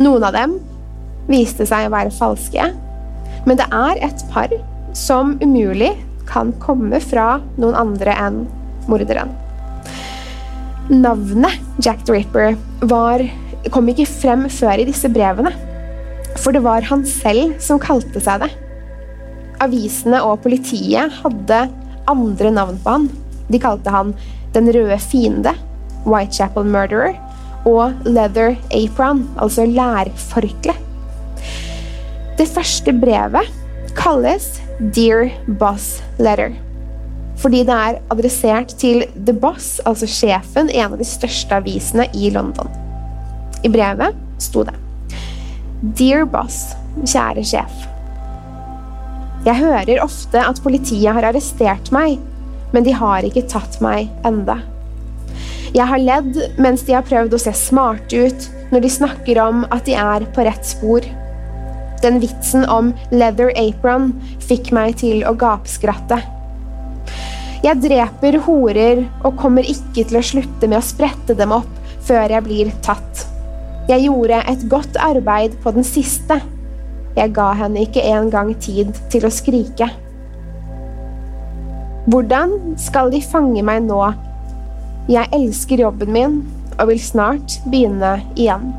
Noen 0.00 0.24
av 0.26 0.36
dem 0.36 0.58
viste 1.30 1.64
seg 1.68 1.86
å 1.86 1.94
være 1.94 2.12
falske, 2.12 2.66
men 3.46 3.56
det 3.56 3.66
er 3.72 4.02
et 4.04 4.24
par 4.32 4.52
som 4.96 5.36
umulig 5.40 5.94
kan 6.28 6.52
komme 6.62 7.00
fra 7.02 7.38
noen 7.56 7.78
andre 7.78 8.14
enn 8.20 8.42
morderen. 8.90 9.32
Navnet 10.90 11.56
Jack 11.80 12.04
the 12.04 12.18
Ripper 12.18 12.56
var, 12.90 13.22
kom 13.72 13.88
ikke 13.92 14.08
frem 14.10 14.48
før 14.52 14.82
i 14.82 14.88
disse 14.88 15.08
brevene. 15.12 15.54
For 16.40 16.56
det 16.56 16.62
var 16.64 16.86
han 16.88 17.04
selv 17.08 17.58
som 17.62 17.80
kalte 17.82 18.22
seg 18.22 18.44
det. 18.44 18.50
Avisene 19.60 20.22
og 20.24 20.40
politiet 20.44 21.12
hadde 21.20 21.64
andre 22.10 22.52
navn 22.54 22.78
på 22.80 22.94
han. 22.96 23.10
De 23.50 23.60
kalte 23.60 23.92
han 23.92 24.14
Den 24.54 24.66
røde 24.74 24.96
fiende, 24.98 25.52
Whitechapel 26.02 26.64
Murderer 26.66 27.14
og 27.68 27.92
Leather 28.02 28.56
Apron, 28.74 29.28
altså 29.38 29.62
lærforkle. 29.68 30.74
Det 32.34 32.48
første 32.50 32.96
brevet 32.98 33.46
kalles 33.94 34.48
Dear 34.96 35.30
Boss 35.60 36.00
Letter 36.18 36.56
fordi 37.40 37.62
det 37.64 37.72
er 37.72 38.02
adressert 38.12 38.74
til 38.76 39.06
The 39.16 39.32
Boss, 39.32 39.78
altså 39.88 40.04
sjefen, 40.04 40.68
en 40.68 40.92
av 40.92 40.98
de 41.00 41.08
største 41.08 41.56
avisene 41.56 42.04
i 42.12 42.28
London. 42.34 42.68
I 43.64 43.72
brevet 43.72 44.18
sto 44.44 44.66
det 44.68 44.76
Dear 45.80 46.26
Boss. 46.28 46.74
kjære 47.08 47.40
sjef. 47.46 47.84
Jeg 49.46 49.56
hører 49.56 50.02
ofte 50.04 50.42
at 50.44 50.58
politiet 50.60 51.08
har 51.08 51.24
arrestert 51.24 51.88
meg, 51.94 52.18
men 52.74 52.84
de 52.84 52.92
har 52.92 53.24
ikke 53.24 53.46
tatt 53.48 53.78
meg 53.80 54.10
enda. 54.28 54.58
Jeg 55.72 55.86
har 55.88 56.02
ledd 56.02 56.36
mens 56.60 56.84
de 56.84 56.92
har 56.98 57.06
prøvd 57.08 57.32
å 57.32 57.40
se 57.40 57.54
smarte 57.56 58.26
ut 58.26 58.50
når 58.74 58.84
de 58.84 58.92
snakker 58.92 59.40
om 59.40 59.64
at 59.72 59.86
de 59.88 59.96
er 59.96 60.28
på 60.34 60.44
rett 60.44 60.68
spor. 60.68 61.08
Den 62.04 62.20
vitsen 62.20 62.68
om 62.68 62.92
leather 63.14 63.48
apron 63.56 64.12
fikk 64.44 64.74
meg 64.76 65.00
til 65.00 65.24
å 65.24 65.32
gapskratte. 65.32 66.20
Jeg 67.64 67.80
dreper 67.80 68.42
horer 68.44 69.06
og 69.24 69.40
kommer 69.40 69.64
ikke 69.64 70.04
til 70.04 70.20
å 70.20 70.26
slutte 70.34 70.68
med 70.68 70.82
å 70.82 70.84
sprette 70.84 71.38
dem 71.40 71.56
opp 71.56 71.72
før 72.04 72.36
jeg 72.36 72.50
blir 72.50 72.76
tatt. 72.84 73.29
Jeg 73.90 74.04
gjorde 74.06 74.36
et 74.46 74.60
godt 74.70 74.94
arbeid 75.02 75.56
på 75.64 75.72
den 75.74 75.82
siste. 75.82 76.36
Jeg 77.16 77.32
ga 77.34 77.48
henne 77.58 77.82
ikke 77.82 78.04
engang 78.06 78.52
tid 78.62 78.92
til 79.10 79.26
å 79.26 79.32
skrike. 79.34 79.88
Hvordan 82.10 82.54
skal 82.78 83.10
de 83.10 83.18
fange 83.24 83.64
meg 83.66 83.82
nå? 83.88 83.98
Jeg 85.10 85.26
elsker 85.34 85.82
jobben 85.82 86.14
min 86.14 86.38
og 86.76 86.86
vil 86.92 87.02
snart 87.02 87.58
begynne 87.66 88.20
igjen. 88.36 88.70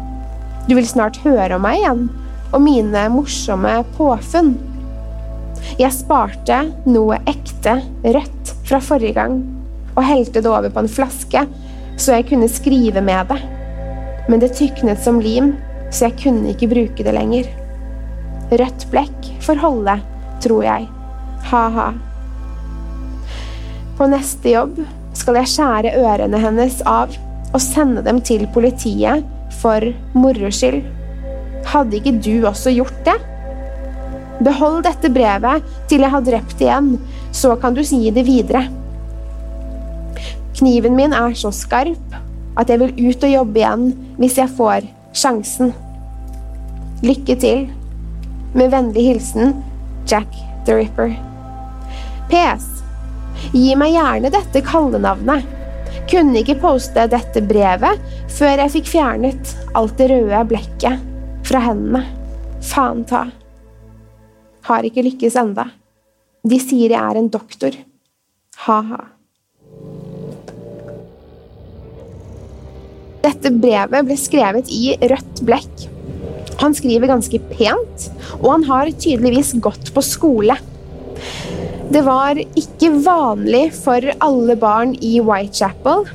Du 0.70 0.78
vil 0.78 0.88
snart 0.88 1.20
høre 1.26 1.58
om 1.58 1.66
meg 1.68 1.82
igjen 1.82 2.08
og 2.54 2.64
mine 2.64 3.06
morsomme 3.12 3.82
påfunn. 3.98 4.54
Jeg 5.76 5.92
sparte 5.92 6.64
noe 6.88 7.20
ekte 7.28 7.82
rødt 8.06 8.56
fra 8.64 8.80
forrige 8.80 9.20
gang 9.20 9.42
og 9.92 10.06
helte 10.08 10.40
det 10.40 10.48
over 10.48 10.72
på 10.72 10.86
en 10.86 10.96
flaske 10.96 11.44
så 12.00 12.16
jeg 12.16 12.32
kunne 12.32 12.48
skrive 12.50 13.04
med 13.04 13.28
det. 13.34 13.61
Men 14.30 14.42
det 14.44 14.54
tyknet 14.58 15.02
som 15.04 15.20
lim, 15.24 15.56
så 15.92 16.08
jeg 16.08 16.20
kunne 16.24 16.54
ikke 16.54 16.70
bruke 16.72 17.06
det 17.06 17.14
lenger. 17.16 17.50
Rødt 18.52 18.88
blekk 18.92 19.30
får 19.44 19.62
holde, 19.64 19.98
tror 20.44 20.64
jeg. 20.66 20.88
Ha-ha. 21.52 21.92
På 23.98 24.08
neste 24.12 24.54
jobb 24.54 24.80
skal 25.18 25.42
jeg 25.42 25.52
skjære 25.52 25.94
ørene 26.00 26.40
hennes 26.42 26.80
av 26.88 27.14
og 27.52 27.60
sende 27.64 28.04
dem 28.06 28.22
til 28.24 28.48
politiet 28.54 29.26
for 29.62 29.84
moro 30.16 30.52
skyld. 30.54 30.82
Hadde 31.72 32.00
ikke 32.00 32.16
du 32.24 32.48
også 32.48 32.74
gjort 32.74 33.04
det? 33.06 33.18
Behold 34.42 34.82
dette 34.88 35.12
brevet 35.14 35.68
til 35.90 36.02
jeg 36.02 36.14
har 36.14 36.24
drept 36.26 36.64
igjen, 36.64 36.96
så 37.36 37.54
kan 37.62 37.76
du 37.78 37.84
gi 37.86 38.10
det 38.14 38.24
videre. 38.26 38.64
Kniven 40.58 40.98
min 40.98 41.14
er 41.14 41.36
så 41.38 41.52
skarp 41.54 42.18
at 42.60 42.70
jeg 42.72 42.82
vil 42.82 43.12
ut 43.12 43.24
og 43.26 43.34
jobbe 43.34 43.62
igjen 43.62 43.88
hvis 44.20 44.38
jeg 44.42 44.56
får 44.58 44.88
sjansen. 45.18 45.72
Lykke 47.06 47.38
til. 47.42 47.68
Med 48.58 48.72
vennlig 48.74 49.08
hilsen 49.08 49.56
Jack 50.10 50.36
the 50.66 50.76
Ripper. 50.76 51.14
PS. 52.32 52.68
Gi 53.52 53.74
meg 53.80 53.96
gjerne 53.96 54.32
dette 54.34 54.64
kallenavnet. 54.66 55.48
Kunne 56.12 56.42
ikke 56.42 56.60
poste 56.60 57.06
dette 57.12 57.44
brevet 57.48 58.02
før 58.32 58.64
jeg 58.64 58.74
fikk 58.76 58.90
fjernet 58.92 59.54
alt 59.78 59.96
det 60.00 60.10
røde 60.12 60.42
blekket 60.50 61.08
fra 61.48 61.64
hendene. 61.64 62.04
Faen 62.62 63.06
ta. 63.08 63.26
Har 64.68 64.86
ikke 64.86 65.04
lykkes 65.08 65.40
enda. 65.40 65.72
De 66.46 66.60
sier 66.62 66.94
jeg 66.94 67.00
er 67.00 67.18
en 67.18 67.32
doktor. 67.32 67.76
Ha-ha. 68.68 69.02
Dette 73.22 73.52
brevet 73.54 74.08
ble 74.08 74.18
skrevet 74.18 74.72
i 74.74 74.96
rødt 74.98 75.44
blekk. 75.46 75.88
Han 76.62 76.76
skriver 76.78 77.10
ganske 77.10 77.40
pent, 77.52 78.08
og 78.40 78.48
han 78.54 78.66
har 78.70 78.92
tydeligvis 78.94 79.56
gått 79.62 79.94
på 79.96 80.04
skole. 80.06 80.58
Det 81.92 82.02
var 82.06 82.40
ikke 82.40 82.94
vanlig 83.04 83.66
for 83.76 84.06
alle 84.24 84.56
barn 84.60 84.94
i 85.04 85.18
Whitechapel, 85.26 86.06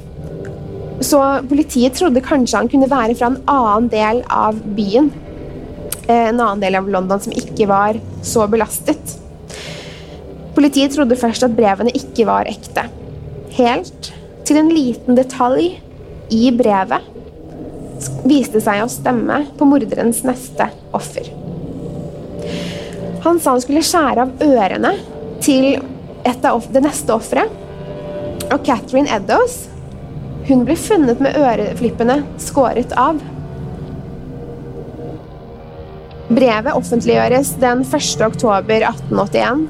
så 1.04 1.20
politiet 1.44 1.98
trodde 1.98 2.24
kanskje 2.24 2.62
han 2.62 2.70
kunne 2.72 2.88
være 2.88 3.16
fra 3.18 3.28
en 3.28 3.40
annen 3.52 3.88
del 3.92 4.22
av 4.32 4.58
byen. 4.78 5.10
Eh, 6.06 6.30
en 6.30 6.40
annen 6.40 6.62
del 6.62 6.78
av 6.78 6.88
London 6.88 7.20
som 7.20 7.34
ikke 7.36 7.68
var 7.68 7.98
så 8.24 8.46
belastet. 8.48 9.16
Politiet 10.56 10.94
trodde 10.96 11.18
først 11.20 11.44
at 11.44 11.56
brevene 11.56 11.92
ikke 11.92 12.24
var 12.28 12.48
ekte. 12.48 12.86
Helt 13.58 14.12
til 14.48 14.60
en 14.62 14.72
liten 14.72 15.18
detalj 15.18 15.74
i 16.32 16.50
brevet 16.54 17.12
viste 18.26 18.60
seg 18.60 18.82
å 18.84 18.90
stemme 18.90 19.42
på 19.56 19.68
morderens 19.68 20.22
neste 20.26 20.68
offer. 20.96 21.28
Han 23.26 23.40
sa 23.42 23.54
han 23.56 23.62
skulle 23.62 23.84
skjære 23.86 24.26
av 24.26 24.42
ørene 24.46 24.92
til 25.42 25.78
det 26.26 26.82
neste 26.82 27.14
offeret. 27.14 27.50
Og 28.52 28.60
Catherine 28.66 29.10
Eddows 29.10 29.64
hun 30.46 30.62
ble 30.66 30.76
funnet 30.78 31.18
med 31.22 31.34
øreflippene 31.38 32.20
skåret 32.38 32.92
av. 32.94 33.18
Brevet 36.26 36.74
offentliggjøres 36.74 37.52
den 37.62 37.82
1. 37.86 38.22
oktober 38.26 38.86
1881, 38.92 39.66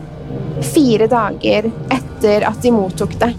fire 0.74 1.08
dager 1.12 1.70
etter 1.96 2.48
at 2.48 2.60
de 2.64 2.72
mottok 2.76 3.16
det. 3.20 3.32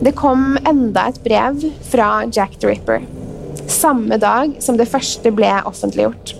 Det 0.00 0.12
kom 0.18 0.56
enda 0.66 1.06
et 1.08 1.20
brev 1.22 1.60
fra 1.86 2.24
Jack 2.32 2.56
the 2.60 2.66
Ripper, 2.66 3.04
samme 3.70 4.16
dag 4.18 4.56
som 4.62 4.78
det 4.78 4.88
første 4.90 5.30
ble 5.34 5.50
offentliggjort. 5.68 6.34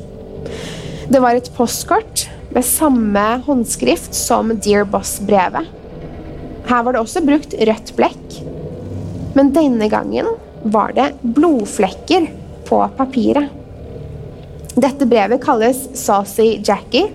Det 1.08 1.20
var 1.22 1.38
et 1.38 1.50
postkort 1.54 2.26
med 2.54 2.66
samme 2.66 3.22
håndskrift 3.46 4.14
som 4.16 4.50
Dear 4.58 4.86
Boss-brevet. 4.90 5.68
Her 6.66 6.82
var 6.82 6.96
det 6.96 7.02
også 7.04 7.22
brukt 7.22 7.54
rødt 7.54 7.92
blekk, 7.98 8.38
men 9.36 9.52
denne 9.54 9.88
gangen 9.92 10.32
var 10.64 10.94
det 10.96 11.12
blodflekker 11.22 12.26
på 12.66 12.80
papiret. 12.98 13.52
Dette 14.74 15.06
brevet 15.06 15.42
kalles 15.44 15.84
Saucy 15.94 16.56
Jackie, 16.58 17.12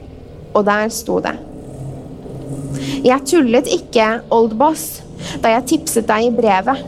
og 0.55 0.63
der 0.65 0.87
sto 0.93 1.19
det 1.21 1.35
Jeg 3.03 3.25
tullet 3.27 3.67
ikke, 3.69 4.07
Old 4.33 4.55
Boss, 4.59 5.01
da 5.43 5.53
jeg 5.55 5.67
tipset 5.73 6.07
deg 6.09 6.27
i 6.27 6.33
brevet. 6.33 6.83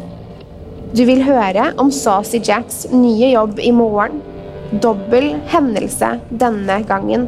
Du 0.92 1.04
vil 1.08 1.24
høre 1.24 1.70
om 1.80 1.92
Saucy 1.94 2.42
Jacks 2.44 2.86
nye 2.92 3.32
jobb 3.32 3.62
i 3.64 3.72
morgen. 3.76 4.20
Dobbel 4.84 5.34
hendelse 5.52 6.18
denne 6.30 6.82
gangen. 6.88 7.28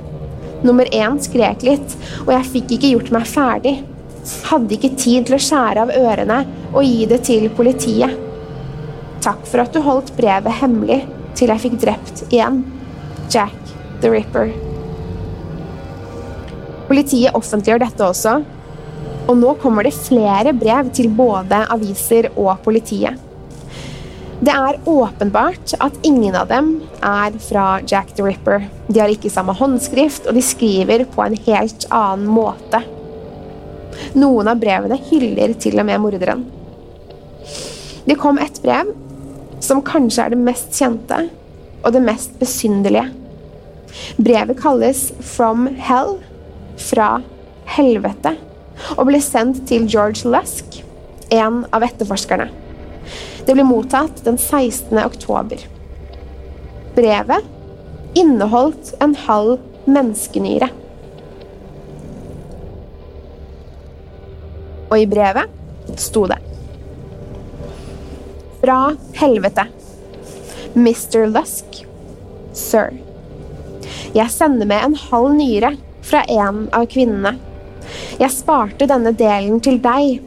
Nummer 0.63 0.88
én 0.96 1.18
skrek 1.20 1.63
litt, 1.68 1.96
og 2.24 2.32
jeg 2.32 2.50
fikk 2.52 2.76
ikke 2.76 2.94
gjort 2.94 3.12
meg 3.16 3.28
ferdig. 3.28 3.74
Hadde 4.48 4.78
ikke 4.78 4.94
tid 5.00 5.28
til 5.28 5.36
å 5.36 5.42
skjære 5.44 5.84
av 5.84 5.96
ørene 5.96 6.44
og 6.72 6.86
gi 6.88 7.08
det 7.12 7.20
til 7.28 7.50
politiet. 7.56 8.16
Takk 9.24 9.44
for 9.48 9.63
at 9.63 9.76
du 9.76 9.84
holdt 9.84 10.13
brevet 10.18 10.60
hemmelig 10.60 11.02
til 11.38 11.52
jeg 11.52 11.63
fikk 11.66 11.80
drept 11.84 12.26
igjen. 12.30 12.63
Jack 13.32 13.56
the 14.04 14.12
Ripper. 14.12 14.52
Politiet 16.89 17.36
offentliggjør 17.36 17.84
dette 17.86 18.06
også, 18.06 18.42
og 19.28 19.38
nå 19.40 19.54
kommer 19.62 19.88
det 19.88 19.96
flere 19.96 20.54
brev 20.56 20.90
til 20.96 21.12
både 21.16 21.64
aviser 21.74 22.30
og 22.34 22.58
politiet. 22.66 23.20
Det 24.44 24.52
er 24.52 24.80
åpenbart 24.90 25.76
at 25.80 26.00
ingen 26.04 26.36
av 26.36 26.50
dem 26.50 26.74
er 27.00 27.36
fra 27.40 27.78
Jack 27.88 28.12
the 28.18 28.26
Ripper. 28.26 28.66
De 28.90 29.00
har 29.00 29.12
ikke 29.12 29.32
samme 29.32 29.56
håndskrift, 29.56 30.28
og 30.28 30.36
de 30.36 30.44
skriver 30.44 31.06
på 31.14 31.24
en 31.24 31.38
helt 31.46 31.86
annen 31.88 32.28
måte. 32.28 32.82
Noen 34.20 34.50
av 34.52 34.60
brevene 34.60 34.98
hyller 35.08 35.56
til 35.64 35.80
og 35.80 35.88
med 35.88 36.04
morderen. 36.04 36.44
Det 38.04 38.20
kom 38.20 38.42
et 38.42 38.60
brev 38.66 38.92
som 39.64 39.84
kanskje 39.86 40.26
er 40.26 40.34
det 40.34 40.44
mest 40.44 40.76
kjente 40.76 41.22
og 41.84 41.94
det 41.96 42.04
mest 42.04 42.36
besynderlige. 42.42 43.06
Brevet 44.18 44.60
kalles 44.60 45.12
From 45.24 45.70
Hell, 45.78 46.18
fra 46.76 47.22
helvete, 47.78 48.34
og 48.98 49.08
ble 49.10 49.22
sendt 49.24 49.64
til 49.70 49.88
George 49.90 50.30
Lusk, 50.30 50.82
en 51.34 51.64
av 51.74 51.86
etterforskerne. 51.86 52.50
Det 53.44 53.56
ble 53.56 53.66
mottatt 53.68 54.24
den 54.26 54.38
16. 54.40 54.98
oktober. 55.04 55.60
Brevet 56.96 58.18
inneholdt 58.18 58.94
en 59.04 59.16
halv 59.26 59.58
menneskenyre. 59.90 60.70
Og 64.92 65.00
i 65.02 65.08
brevet 65.10 65.98
sto 66.00 66.28
det 66.30 66.38
Fra 68.62 68.78
helvete. 69.18 69.66
Mr. 70.74 71.26
Lusk. 71.34 71.82
Sir. 72.54 72.94
Jeg 74.14 74.30
sender 74.32 74.70
med 74.70 74.86
en 74.86 74.96
halv 75.10 75.34
nyre 75.36 75.74
fra 76.06 76.22
en 76.30 76.68
av 76.72 76.86
kvinnene. 76.94 77.34
Jeg 78.19 78.30
sparte 78.34 78.88
denne 78.89 79.13
delen 79.17 79.60
til 79.63 79.80
deg. 79.82 80.21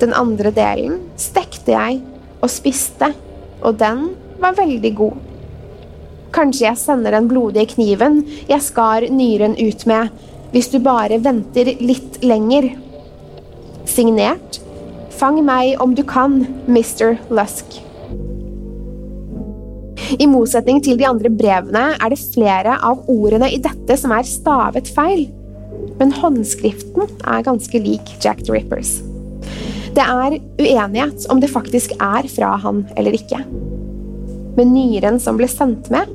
Den 0.00 0.12
andre 0.16 0.50
delen 0.54 0.98
stekte 1.20 1.72
jeg 1.72 2.00
og 2.42 2.50
spiste, 2.52 3.12
og 3.62 3.78
den 3.80 4.10
var 4.42 4.56
veldig 4.58 4.92
god. 4.98 5.16
Kanskje 6.36 6.66
jeg 6.66 6.80
sender 6.80 7.14
den 7.16 7.28
blodige 7.30 7.70
kniven 7.76 8.20
jeg 8.48 8.60
skar 8.64 9.06
nyren 9.08 9.56
ut 9.56 9.86
med, 9.88 10.10
hvis 10.52 10.68
du 10.72 10.80
bare 10.84 11.20
venter 11.22 11.72
litt 11.80 12.20
lenger. 12.24 12.72
Signert 13.88 14.60
Fang 15.16 15.38
meg 15.40 15.80
om 15.80 15.94
du 15.96 16.02
kan, 16.04 16.42
Mr. 16.68 17.14
Lusk. 17.32 17.78
I 20.20 20.26
motsetning 20.28 20.82
til 20.84 20.98
de 21.00 21.06
andre 21.08 21.30
brevene 21.32 21.86
er 21.96 22.12
det 22.12 22.20
flere 22.20 22.76
av 22.84 23.08
ordene 23.08 23.48
i 23.48 23.62
dette 23.64 23.96
som 23.96 24.12
er 24.12 24.28
stavet 24.28 24.90
feil. 24.92 25.24
Men 26.00 26.12
håndskriften 26.12 27.08
er 27.24 27.46
ganske 27.46 27.80
lik 27.80 28.16
Jack 28.22 28.42
the 28.44 28.54
Rippers. 28.56 28.98
Det 29.96 30.04
er 30.04 30.36
uenighet 30.60 31.24
om 31.32 31.40
det 31.40 31.48
faktisk 31.48 31.94
er 31.96 32.28
fra 32.28 32.52
han 32.60 32.84
eller 33.00 33.16
ikke. 33.16 33.40
Men 34.56 34.74
nyren 34.74 35.20
som 35.20 35.38
ble 35.40 35.48
sendt 35.48 35.88
med, 35.92 36.10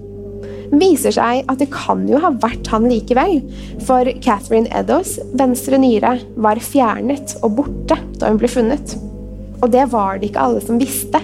viser 0.71 1.13
seg 1.15 1.49
at 1.51 1.59
det 1.59 1.71
kan 1.73 2.03
jo 2.09 2.19
ha 2.21 2.31
vært 2.43 2.69
han 2.71 2.85
likevel, 2.87 3.41
for 3.85 4.07
Catherine 4.23 4.69
Eddows 4.77 5.17
venstre 5.37 5.79
nyre 5.81 6.15
var 6.39 6.61
fjernet 6.63 7.35
og 7.41 7.57
borte 7.57 7.97
da 8.21 8.29
hun 8.29 8.39
ble 8.41 8.51
funnet. 8.51 8.95
Og 9.61 9.69
det 9.73 9.87
var 9.91 10.21
det 10.21 10.31
ikke 10.31 10.45
alle 10.45 10.63
som 10.63 10.79
visste. 10.81 11.21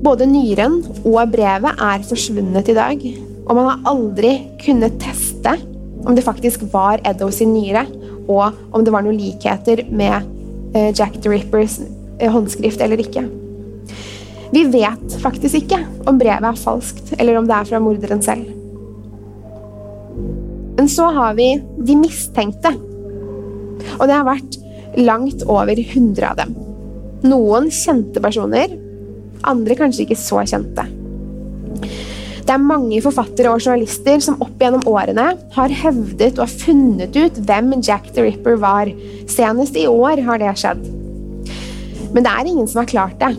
Både 0.00 0.28
nyren 0.28 0.78
og 1.04 1.18
brevet 1.32 1.82
er 1.84 2.06
forsvunnet 2.08 2.70
i 2.72 2.76
dag, 2.76 3.02
og 3.48 3.56
man 3.56 3.66
har 3.68 3.90
aldri 3.90 4.36
kunnet 4.62 5.00
teste 5.02 5.56
om 6.04 6.16
det 6.16 6.24
faktisk 6.24 6.64
var 6.72 7.02
Eddo 7.06 7.30
sin 7.34 7.52
nyre, 7.54 7.84
og 8.30 8.56
om 8.74 8.84
det 8.84 8.92
var 8.94 9.04
noen 9.04 9.18
likheter 9.18 9.84
med 9.90 10.26
eh, 10.74 10.90
Jack 10.94 11.18
the 11.20 11.32
Rippers 11.32 11.78
eh, 12.18 12.30
håndskrift 12.30 12.80
eller 12.80 13.02
ikke. 13.02 13.26
Vi 14.50 14.64
vet 14.70 15.18
faktisk 15.22 15.60
ikke 15.60 15.78
om 16.10 16.18
brevet 16.18 16.46
er 16.46 16.58
falskt, 16.58 17.12
eller 17.18 17.38
om 17.38 17.46
det 17.46 17.56
er 17.56 17.68
fra 17.68 17.82
morderen 17.82 18.22
selv. 18.24 18.48
Men 20.78 20.88
så 20.90 21.10
har 21.14 21.36
vi 21.38 21.52
de 21.86 21.96
mistenkte. 22.00 22.72
Og 23.98 24.06
det 24.08 24.16
har 24.16 24.26
vært 24.26 24.58
langt 24.98 25.44
over 25.46 25.78
100 25.78 26.24
av 26.26 26.38
dem. 26.40 26.54
Noen 27.30 27.68
kjente 27.74 28.22
personer, 28.22 28.72
andre 29.46 29.76
kanskje 29.78 30.06
ikke 30.06 30.18
så 30.18 30.42
kjente. 30.42 30.86
Det 32.50 32.56
er 32.56 32.66
mange 32.66 32.96
forfattere 32.98 33.46
og 33.54 33.60
journalister 33.62 34.16
som 34.24 34.40
opp 34.42 34.56
gjennom 34.58 34.82
årene 34.90 35.36
har 35.54 35.74
hevdet 35.84 36.32
og 36.32 36.48
har 36.48 36.54
funnet 36.64 37.14
ut 37.14 37.36
hvem 37.46 37.76
Jack 37.78 38.08
the 38.16 38.24
Ripper 38.24 38.56
var. 38.58 38.90
Senest 39.30 39.78
i 39.78 39.84
år 39.86 40.18
har 40.26 40.40
det 40.42 40.56
skjedd. 40.58 40.80
Men 42.10 42.26
det 42.26 42.32
er 42.32 42.50
ingen 42.50 42.66
som 42.66 42.80
har 42.82 42.90
klart 42.90 43.22
det. 43.22 43.30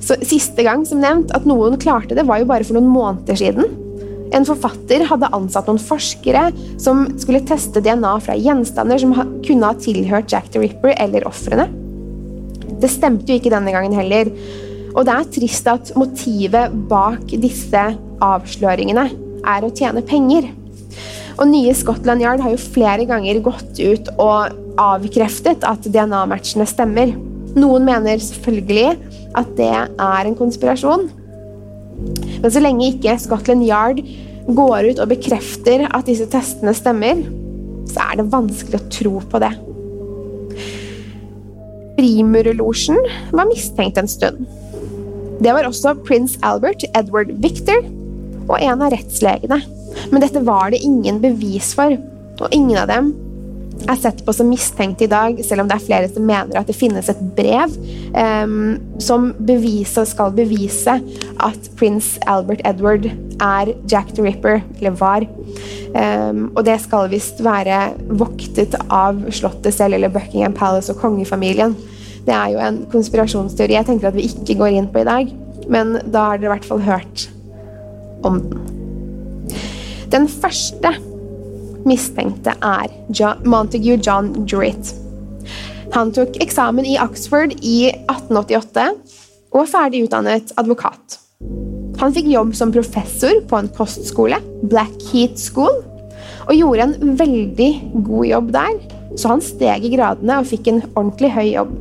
Så 0.00 0.16
Siste 0.24 0.64
gang 0.64 0.86
som 0.88 1.04
nevnt 1.04 1.36
at 1.36 1.44
noen 1.44 1.76
klarte 1.76 2.16
det, 2.16 2.24
var 2.24 2.40
jo 2.40 2.48
bare 2.48 2.64
for 2.64 2.78
noen 2.78 2.88
måneder 2.88 3.36
siden. 3.36 3.68
En 4.32 4.48
forfatter 4.48 5.04
hadde 5.12 5.34
ansatt 5.36 5.68
noen 5.68 5.82
forskere 5.92 6.48
som 6.80 7.04
skulle 7.20 7.44
teste 7.44 7.84
DNA 7.84 8.14
fra 8.24 8.40
gjenstander 8.40 9.04
som 9.04 9.12
kunne 9.44 9.68
ha 9.68 9.76
tilhørt 9.76 10.32
Jack 10.32 10.48
the 10.54 10.64
Ripper 10.64 10.96
eller 10.96 11.28
ofrene. 11.28 11.68
Det 12.80 12.88
stemte 12.88 13.28
jo 13.28 13.36
ikke 13.36 13.52
denne 13.52 13.76
gangen 13.76 13.92
heller. 14.00 14.32
Og 14.96 15.04
det 15.04 15.12
er 15.12 15.32
trist 15.34 15.66
at 15.68 15.92
motivet 15.98 16.76
bak 16.88 17.34
disse 17.42 17.82
avsløringene 18.24 19.10
er 19.46 19.66
å 19.66 19.72
tjene 19.76 20.02
penger. 20.06 20.48
Og 21.36 21.50
nye 21.50 21.74
Scotland 21.76 22.24
Yard 22.24 22.40
har 22.40 22.54
jo 22.54 22.60
flere 22.62 23.04
ganger 23.08 23.42
gått 23.44 23.76
ut 23.76 24.08
og 24.16 24.56
avkreftet 24.80 25.66
at 25.68 25.84
DNA-matchene 25.84 26.64
stemmer. 26.68 27.12
Noen 27.56 27.84
mener 27.84 28.20
selvfølgelig 28.20 28.96
at 29.36 29.52
det 29.58 29.72
er 29.72 30.28
en 30.28 30.38
konspirasjon. 30.38 31.10
Men 32.40 32.52
så 32.52 32.62
lenge 32.64 32.88
ikke 32.94 33.18
Scotland 33.20 33.64
Yard 33.68 34.00
går 34.46 34.92
ut 34.92 35.00
og 35.02 35.10
bekrefter 35.12 35.86
at 35.90 36.08
disse 36.08 36.28
testene 36.32 36.72
stemmer, 36.76 37.20
så 37.90 38.08
er 38.10 38.20
det 38.20 38.30
vanskelig 38.32 38.80
å 38.80 38.88
tro 38.92 39.14
på 39.28 39.40
det. 39.42 39.52
Frimurlosjen 41.96 42.98
var 43.32 43.48
mistenkt 43.48 44.00
en 44.00 44.08
stund. 44.10 44.44
Det 45.36 45.52
var 45.52 45.68
også 45.68 45.94
prins 46.06 46.38
Albert 46.46 46.86
Edward 46.96 47.32
Victor 47.42 47.84
og 48.46 48.58
en 48.60 48.80
av 48.80 48.92
rettslegene. 48.94 49.60
Men 50.12 50.22
dette 50.22 50.42
var 50.46 50.72
det 50.72 50.84
ingen 50.84 51.20
bevis 51.22 51.72
for, 51.76 51.96
og 52.40 52.52
ingen 52.54 52.78
av 52.80 52.90
dem 52.90 53.14
er 53.84 53.98
sett 54.00 54.22
på 54.24 54.32
som 54.32 54.48
mistenkt 54.48 55.02
i 55.04 55.08
dag, 55.10 55.36
selv 55.44 55.62
om 55.62 55.68
det 55.68 55.76
er 55.76 55.84
flere 55.84 56.08
som 56.10 56.24
mener 56.26 56.56
at 56.58 56.68
det 56.68 56.76
finnes 56.78 57.10
et 57.12 57.20
brev 57.36 57.74
um, 58.16 58.76
som 59.02 59.28
beviser, 59.36 60.06
skal 60.08 60.32
bevise 60.36 60.96
at 61.44 61.68
prins 61.78 62.14
Albert 62.30 62.64
Edward 62.66 63.04
er 63.06 63.74
Jack 63.90 64.14
the 64.16 64.24
Ripper, 64.24 64.62
eller 64.78 64.96
var. 64.96 65.26
Um, 65.92 66.48
og 66.54 66.64
det 66.66 66.78
skal 66.84 67.10
visst 67.12 67.42
være 67.44 67.90
voktet 68.16 68.78
av 68.88 69.20
slottet 69.28 69.76
selv, 69.76 69.98
eller 69.98 70.12
Buckingham 70.14 70.56
Palace 70.56 70.92
og 70.94 71.02
kongefamilien. 71.04 71.76
Det 72.26 72.34
er 72.34 72.52
jo 72.54 72.62
en 72.62 72.80
konspirasjonsteori 72.90 73.76
jeg 73.76 73.86
tenker 73.86 74.10
at 74.10 74.16
vi 74.18 74.26
ikke 74.26 74.58
går 74.58 74.78
inn 74.78 74.88
på 74.90 75.02
i 75.02 75.08
dag, 75.08 75.30
men 75.70 75.98
da 76.10 76.30
har 76.30 76.40
dere 76.40 76.50
i 76.50 76.54
hvert 76.56 76.68
fall 76.68 76.82
hørt 76.82 77.28
om 78.26 78.40
den. 78.42 78.64
Den 80.10 80.26
første 80.30 80.94
mistenkte 81.86 82.54
er 82.62 82.90
Montague 83.46 83.98
John 84.02 84.32
Druitt. 84.46 84.94
Han 85.94 86.10
tok 86.14 86.38
eksamen 86.42 86.86
i 86.86 86.98
Oxford 87.02 87.54
i 87.62 87.92
1888 88.10 88.88
og 89.52 89.60
var 89.62 89.70
ferdig 89.70 90.02
utdannet 90.06 90.50
advokat. 90.58 91.20
Han 92.02 92.12
fikk 92.12 92.28
jobb 92.28 92.52
som 92.58 92.74
professor 92.74 93.38
på 93.48 93.60
en 93.60 93.70
kostskole, 93.72 94.40
Blackheat 94.68 95.38
School, 95.40 95.78
og 96.46 96.54
gjorde 96.54 96.90
en 96.90 97.16
veldig 97.18 97.70
god 98.04 98.26
jobb 98.28 98.52
der, 98.58 98.76
så 99.16 99.32
han 99.32 99.44
steg 99.44 99.86
i 99.86 99.94
gradene 99.94 100.42
og 100.42 100.50
fikk 100.50 100.68
en 100.70 100.82
ordentlig 100.92 101.32
høy 101.32 101.46
jobb. 101.54 101.76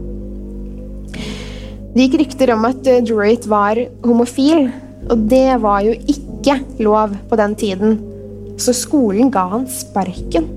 Det 1.95 2.09
gikk 2.09 2.19
rykter 2.19 2.51
om 2.51 2.65
at 2.67 2.83
Druitt 3.07 3.45
var 3.47 3.79
homofil, 4.03 4.67
og 5.07 5.29
det 5.31 5.47
var 5.63 5.85
jo 5.85 5.95
ikke 6.11 6.59
lov 6.83 7.15
på 7.29 7.39
den 7.39 7.55
tiden 7.55 7.95
så 8.61 8.73
skolen 8.75 9.31
ga 9.33 9.45
han 9.51 9.65
sparken. 9.71 10.47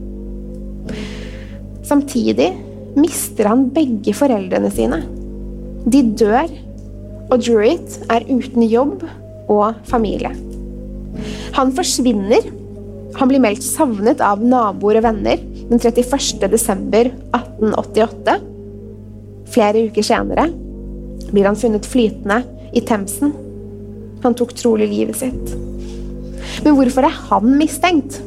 Samtidig 1.87 2.51
mister 2.99 3.49
han 3.51 3.69
begge 3.75 4.15
foreldrene 4.17 4.71
sine. 4.75 5.01
De 5.89 6.03
dør, 6.21 6.51
og 7.29 7.43
Druitt 7.45 7.99
er 8.13 8.27
uten 8.29 8.65
jobb 8.69 9.05
og 9.51 9.81
familie. 9.89 10.33
Han 11.57 11.75
forsvinner. 11.75 12.47
Han 13.19 13.31
blir 13.31 13.43
meldt 13.43 13.65
savnet 13.65 14.21
av 14.23 14.43
naboer 14.45 15.01
og 15.01 15.09
venner 15.09 15.41
den 15.69 15.81
31. 15.81 16.47
desember 16.53 17.11
1888. 17.35 18.39
Flere 19.49 19.89
uker 19.89 20.07
senere 20.07 20.47
blir 21.33 21.49
han 21.49 21.59
funnet 21.59 21.87
flytende 21.87 22.43
i 22.77 22.83
Themsen. 22.85 23.35
Han 24.25 24.35
tok 24.39 24.55
trolig 24.59 24.89
livet 24.91 25.21
sitt. 25.21 25.55
Men 26.65 26.75
hvorfor 26.79 27.07
er 27.07 27.21
han 27.29 27.55
mistenkt? 27.59 28.19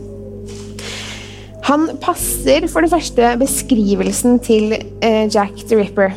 Han 1.68 1.88
passer 2.02 2.66
for 2.72 2.84
det 2.84 2.92
første 2.92 3.36
beskrivelsen 3.40 4.40
til 4.44 4.74
eh, 4.76 5.28
Jack 5.32 5.68
the 5.70 5.78
Ripper. 5.78 6.16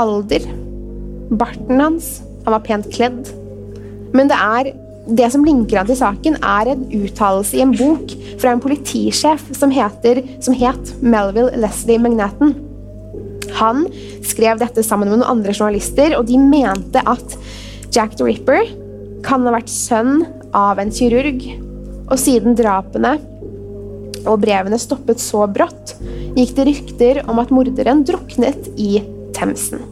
Alder. 0.00 0.44
Barten 1.30 1.80
hans. 1.80 2.18
Han 2.44 2.56
var 2.56 2.64
pent 2.66 2.88
kledd. 2.94 3.30
Men 4.16 4.30
det 4.30 4.38
er 4.38 4.72
det 5.08 5.30
som 5.32 5.44
linker 5.44 5.80
han 5.80 5.88
til 5.88 5.96
saken, 5.96 6.36
er 6.44 6.68
en 6.68 6.84
uttalelse 6.92 7.56
i 7.56 7.62
en 7.64 7.72
bok 7.76 8.12
fra 8.40 8.52
en 8.52 8.60
politisjef 8.60 9.46
som, 9.56 9.72
heter, 9.72 10.20
som 10.44 10.56
het 10.56 10.92
Melville 11.00 11.56
Leslie 11.56 12.00
McNathan. 12.00 12.52
Han 13.56 13.86
skrev 14.26 14.60
dette 14.60 14.84
sammen 14.86 15.08
med 15.08 15.20
noen 15.20 15.30
andre 15.38 15.54
journalister, 15.54 16.14
og 16.18 16.28
de 16.28 16.38
mente 16.40 17.02
at 17.08 17.38
Jack 17.94 18.18
the 18.18 18.26
Ripper 18.28 18.68
kan 19.26 19.46
ha 19.46 19.54
vært 19.56 19.72
sønn 19.72 20.22
av 20.56 20.80
en 20.82 20.92
kirurg. 20.94 21.42
Og 22.08 22.16
siden 22.20 22.56
drapene 22.58 23.16
og 24.28 24.40
brevene 24.42 24.78
stoppet 24.80 25.20
så 25.22 25.46
brått, 25.50 25.94
gikk 26.36 26.54
det 26.56 26.66
rykter 26.68 27.22
om 27.28 27.40
at 27.42 27.52
morderen 27.54 28.04
druknet 28.06 28.68
i 28.76 29.00
Themsen. 29.36 29.82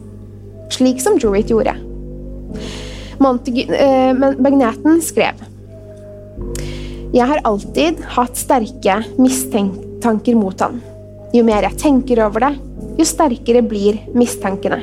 Slik 0.73 1.01
som 1.01 1.17
Druitt 1.19 1.51
gjorde. 1.51 1.73
Montague, 3.23 3.65
eh, 3.73 4.13
Magnaten 4.13 5.01
skrev 5.01 5.39
Jeg 7.13 7.25
har 7.25 7.41
alltid 7.43 8.01
hatt 8.13 8.37
sterke 8.37 8.99
mistanker 9.17 10.35
mot 10.37 10.59
han. 10.61 10.81
Jo 11.33 11.43
mer 11.47 11.65
jeg 11.65 11.79
tenker 11.81 12.21
over 12.25 12.45
det, 12.45 12.51
jo 12.97 13.05
sterkere 13.07 13.63
blir 13.65 13.99
mistankene. 14.17 14.81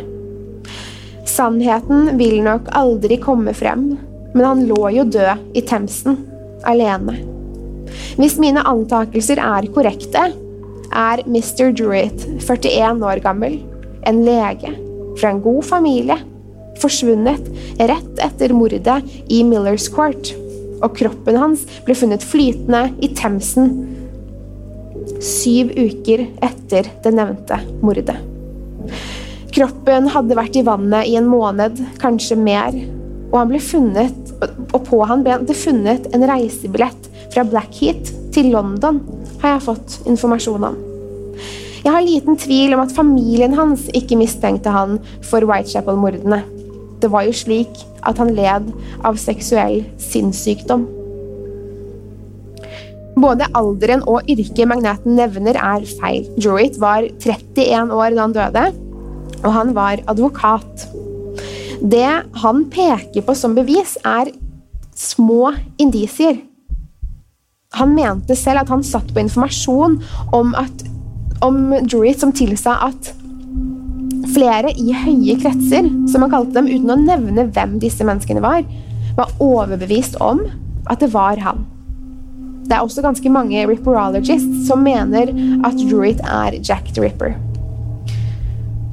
Sannheten 1.28 2.14
vil 2.18 2.40
nok 2.44 2.68
aldri 2.76 3.18
komme 3.22 3.54
frem, 3.56 3.88
men 4.34 4.44
han 4.44 4.64
lå 4.68 4.90
jo 4.94 5.06
død 5.16 5.56
i 5.56 5.62
Themsen, 5.66 6.20
alene. 6.68 7.16
Hvis 8.18 8.36
mine 8.42 8.62
antakelser 8.66 9.40
er 9.42 9.66
korrekte, 9.74 10.28
er 10.94 11.22
Mr. 11.26 11.72
Druitt 11.74 12.26
41 12.44 13.02
år 13.02 13.22
gammel, 13.24 13.58
en 14.06 14.22
lege 14.26 14.70
fra 15.18 15.32
en 15.32 15.42
god 15.42 15.64
familie, 15.66 16.18
forsvunnet 16.82 17.48
rett 17.78 18.22
etter 18.22 18.54
mordet 18.54 19.00
i 19.32 19.42
Millers 19.46 19.88
Court, 19.90 20.34
og 20.82 20.94
kroppen 20.98 21.38
hans 21.40 21.64
ble 21.86 21.96
funnet 21.98 22.24
flytende 22.26 22.88
i 23.02 23.10
Themsen 23.16 23.70
syv 25.24 25.72
uker 25.72 26.26
etter 26.44 26.88
det 27.04 27.12
nevnte 27.16 27.58
mordet. 27.84 28.16
Kroppen 29.54 30.08
hadde 30.10 30.36
vært 30.36 30.56
i 30.58 30.64
vannet 30.66 31.08
i 31.08 31.14
en 31.18 31.28
måned, 31.30 31.78
kanskje 32.02 32.36
mer, 32.38 32.74
og, 33.30 33.36
han 33.38 33.50
ble 33.50 33.60
funnet, 33.62 34.32
og 34.74 34.80
på 34.86 35.00
han 35.08 35.22
ble 35.26 35.38
det 35.46 35.56
funnet 35.58 36.08
en 36.14 36.26
reisebillett 36.28 37.08
fra 37.34 37.44
Blackheat 37.46 38.10
til 38.34 38.50
London, 38.54 39.00
har 39.42 39.56
jeg 39.56 39.66
fått 39.68 39.96
informasjon 40.10 40.68
om. 40.70 40.76
Jeg 41.84 41.92
har 41.92 42.04
liten 42.04 42.38
tvil 42.40 42.74
om 42.74 42.82
at 42.82 42.94
familien 42.96 43.54
hans 43.58 43.86
ikke 43.92 44.18
mistenkte 44.18 44.72
han 44.72 44.98
for 45.24 45.44
Whitechapel-mordene. 45.46 46.40
Det 47.02 47.10
var 47.12 47.26
jo 47.26 47.34
slik 47.36 47.82
at 48.08 48.20
han 48.20 48.32
led 48.36 48.70
av 49.04 49.18
seksuell 49.20 49.82
sinnssykdom. 50.00 50.86
Både 53.14 53.46
alderen 53.54 54.02
og 54.10 54.26
yrket 54.30 54.68
magnaten 54.68 55.14
nevner, 55.18 55.58
er 55.58 55.84
feil. 56.00 56.26
Druitt 56.38 56.80
var 56.82 57.06
31 57.06 57.92
år 57.94 58.16
da 58.16 58.24
han 58.24 58.34
døde, 58.34 58.64
og 59.44 59.50
han 59.54 59.74
var 59.76 60.02
advokat. 60.10 60.88
Det 61.84 62.08
han 62.42 62.64
peker 62.72 63.22
på 63.26 63.36
som 63.38 63.54
bevis, 63.54 63.96
er 64.04 64.32
små 64.94 65.52
indisier. 65.78 66.40
Han 67.74 67.94
mente 67.94 68.36
selv 68.38 68.62
at 68.62 68.70
han 68.70 68.84
satt 68.86 69.10
på 69.14 69.22
informasjon 69.22 69.98
om 70.32 70.54
om 71.44 71.74
Druitt 71.90 72.22
som 72.22 72.32
tilsa 72.32 72.78
at 72.86 73.10
flere 74.34 74.72
i 74.80 74.94
høye 74.94 75.36
kretser, 75.42 75.86
som 76.10 76.24
han 76.24 76.32
kalte 76.32 76.56
dem, 76.56 76.70
uten 76.70 76.94
å 76.94 76.98
nevne 76.98 77.46
hvem 77.52 77.76
disse 77.82 78.06
menneskene 78.06 78.42
var, 78.44 78.64
var 79.18 79.34
overbevist 79.42 80.16
om 80.24 80.42
at 80.90 81.02
det 81.02 81.12
var 81.12 81.40
han. 81.42 81.64
Det 82.64 82.76
er 82.76 82.82
også 82.84 83.04
ganske 83.04 83.32
mange 83.32 83.66
ripperologists 83.68 84.66
som 84.68 84.84
mener 84.84 85.32
at 85.66 85.82
Druitt 85.88 86.22
er 86.24 86.58
Jack 86.60 86.92
the 86.94 87.04
Ripper. 87.04 87.36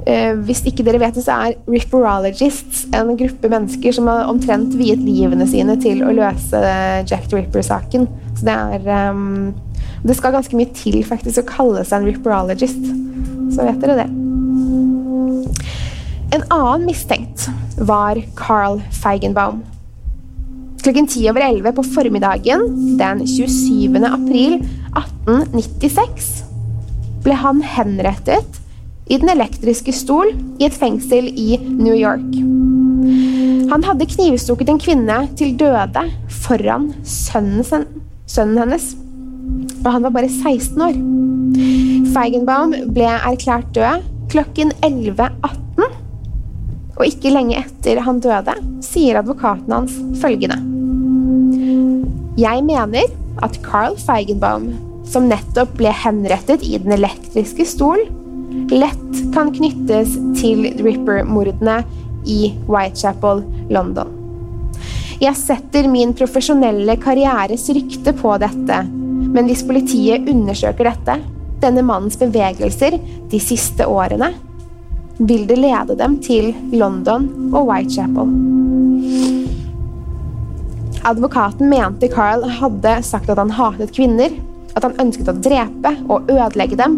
Uh, 0.01 0.33
hvis 0.47 0.63
ikke 0.65 0.83
dere 0.83 0.99
vet 1.01 1.17
det, 1.17 1.23
så 1.27 1.37
er 1.37 1.57
ripperologists 1.69 2.87
en 2.97 3.13
gruppe 3.19 3.51
mennesker 3.51 3.93
som 3.95 4.09
har 4.09 4.29
omtrent 4.31 4.73
viet 4.79 5.03
livene 5.05 5.45
sine 5.47 5.77
til 5.81 6.01
å 6.03 6.13
løse 6.15 6.61
Jack 7.05 7.29
the 7.29 7.37
Ripper-saken. 7.37 8.07
Så 8.35 8.47
det 8.47 8.57
er 8.57 9.11
um, 9.13 9.51
det 10.03 10.17
skal 10.17 10.33
ganske 10.33 10.57
mye 10.57 10.71
til 10.73 11.03
faktisk 11.05 11.43
å 11.43 11.49
kalle 11.49 11.83
seg 11.85 12.01
en 12.01 12.09
ripperologist. 12.09 12.87
Så 13.53 13.67
vet 13.67 13.81
dere 13.83 13.99
det. 14.01 14.07
En 16.31 16.45
annen 16.47 16.87
mistenkt 16.87 17.49
var 17.77 18.17
Carl 18.39 18.79
Feigenbaum. 19.01 19.61
Klokken 20.81 21.07
ti 21.07 21.27
over 21.29 21.43
elleve 21.45 21.73
på 21.77 21.85
formiddagen 21.93 22.63
den 22.97 23.21
27. 23.27 24.01
april 24.07 24.57
1896 24.97 26.31
ble 27.21 27.35
han 27.37 27.61
henrettet 27.61 28.57
i 29.11 29.19
den 29.21 29.29
elektriske 29.29 29.93
stol 29.93 30.31
i 30.57 30.65
et 30.65 30.77
fengsel 30.77 31.29
i 31.29 31.59
New 31.61 31.93
York. 31.93 32.33
Han 33.71 33.85
hadde 33.85 34.09
knivstukket 34.09 34.73
en 34.73 34.81
kvinne 34.81 35.19
til 35.37 35.53
døde 35.59 36.07
foran 36.41 36.89
sønnen, 37.05 37.87
sønnen 38.25 38.61
hennes 38.63 38.91
og 39.81 39.89
han 39.95 40.05
var 40.05 40.13
bare 40.13 40.29
16 40.29 40.81
år. 40.85 40.97
Feigenbaum 42.13 42.75
ble 42.95 43.09
erklært 43.17 43.71
død 43.75 44.05
klokken 44.31 44.73
11.18. 44.85 45.97
Og 46.99 47.07
ikke 47.07 47.33
lenge 47.33 47.57
etter 47.63 48.03
han 48.05 48.21
døde, 48.21 48.55
sier 48.85 49.21
advokaten 49.23 49.73
hans 49.73 49.97
følgende. 50.21 50.70
Jeg 52.39 52.63
mener 52.67 53.11
at 53.43 53.57
Carl 53.65 53.97
Feigenbaum, 53.99 54.71
som 55.07 55.27
nettopp 55.27 55.73
ble 55.79 55.91
henrettet 56.03 56.63
i 56.63 56.77
den 56.79 56.95
elektriske 56.95 57.65
stol, 57.67 58.05
lett 58.71 59.19
kan 59.35 59.51
knyttes 59.55 60.15
til 60.39 60.69
Ripper-mordene 60.79 61.81
i 62.29 62.53
Whitechapel, 62.69 63.43
London. 63.73 64.17
Jeg 65.21 65.37
setter 65.37 65.85
min 65.91 66.15
profesjonelle 66.17 66.95
karrieres 67.01 67.67
rykte 67.75 68.15
på 68.17 68.33
dette 68.41 68.79
men 69.31 69.47
hvis 69.47 69.63
politiet 69.67 70.27
undersøker 70.29 70.89
dette, 70.89 71.17
denne 71.61 71.83
mannens 71.85 72.17
bevegelser 72.19 72.97
de 73.31 73.41
siste 73.41 73.87
årene, 73.87 74.31
vil 75.21 75.45
det 75.47 75.59
lede 75.59 75.97
dem 75.99 76.17
til 76.23 76.51
London 76.73 77.27
og 77.51 77.69
Whitechapel. 77.69 78.60
Advokaten 81.03 81.69
mente 81.69 82.07
Carl 82.07 82.43
hadde 82.59 82.99
sagt 83.03 83.29
at 83.29 83.39
han 83.41 83.53
hatet 83.57 83.93
kvinner, 83.95 84.33
at 84.77 84.85
han 84.85 84.97
ønsket 85.01 85.31
å 85.31 85.37
drepe 85.37 85.93
og 86.07 86.29
ødelegge 86.29 86.77
dem. 86.77 86.97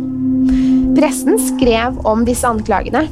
Pressen 0.97 1.39
skrev 1.41 2.01
om 2.07 2.25
disse 2.27 2.47
anklagene, 2.47 3.05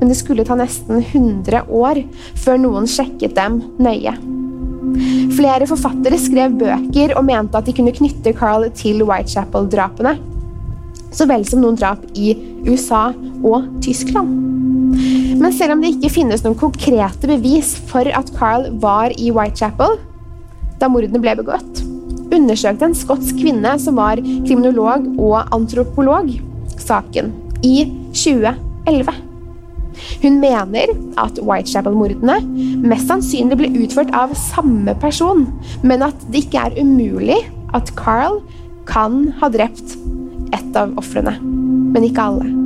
men 0.00 0.10
det 0.10 0.16
skulle 0.18 0.44
ta 0.44 0.56
nesten 0.58 1.02
100 1.02 1.68
år 1.68 2.00
før 2.42 2.60
noen 2.62 2.88
sjekket 2.90 3.36
dem 3.36 3.60
nøye. 3.80 4.16
Flere 5.36 5.68
forfattere 5.68 6.18
skrev 6.20 6.56
bøker 6.60 7.16
og 7.18 7.26
mente 7.28 7.58
at 7.58 7.68
de 7.68 7.74
kunne 7.76 7.94
knytte 7.94 8.32
Carl 8.38 8.68
til 8.76 9.04
Whitechapel-drapene, 9.04 10.16
så 11.12 11.28
vel 11.28 11.44
som 11.48 11.62
noen 11.64 11.76
drap 11.78 12.02
i 12.16 12.32
USA 12.66 13.10
og 13.44 13.68
Tyskland. 13.84 14.65
Men 15.36 15.52
selv 15.52 15.74
om 15.74 15.82
det 15.82 15.92
ikke 15.94 16.12
finnes 16.14 16.44
noen 16.44 16.56
konkrete 16.58 17.28
bevis 17.28 17.74
for 17.90 18.08
at 18.08 18.30
Carl 18.38 18.70
var 18.82 19.12
i 19.20 19.30
Whitechapel 19.34 19.98
da 20.80 20.88
mordene 20.92 21.20
ble 21.22 21.32
begått, 21.38 21.82
undersøkte 22.34 22.88
en 22.88 22.96
skotsk 22.96 23.38
kvinne 23.40 23.76
som 23.80 23.96
var 24.00 24.20
kriminolog 24.20 25.06
og 25.14 25.54
antropolog, 25.56 26.28
saken 26.82 27.32
i 27.64 27.86
2011. 28.12 29.14
Hun 30.20 30.36
mener 30.42 30.92
at 31.20 31.40
Whitechapel-mordene 31.40 32.36
mest 32.84 33.08
sannsynlig 33.08 33.60
ble 33.60 33.72
utført 33.84 34.12
av 34.16 34.36
samme 34.36 34.92
person, 35.00 35.46
men 35.86 36.04
at 36.04 36.28
det 36.28 36.44
ikke 36.44 36.66
er 36.68 36.76
umulig 36.80 37.40
at 37.76 37.94
Carl 37.96 38.42
kan 38.88 39.30
ha 39.40 39.50
drept 39.52 39.96
ett 40.52 40.78
av 40.78 40.92
ofrene, 41.00 41.38
men 41.40 42.06
ikke 42.06 42.28
alle. 42.28 42.65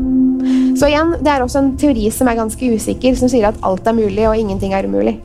Så 0.81 0.89
igjen, 0.89 1.11
Det 1.21 1.29
er 1.29 1.43
også 1.45 1.61
en 1.61 1.75
teori 1.77 2.09
som 2.09 2.29
er 2.31 2.39
ganske 2.39 2.71
usikker, 2.73 3.17
som 3.19 3.29
sier 3.29 3.51
at 3.51 3.59
alt 3.67 3.85
er 3.87 3.93
mulig 3.99 4.25
og 4.25 4.39
ingenting 4.39 4.73
er 4.73 4.89
umulig. 4.89 5.19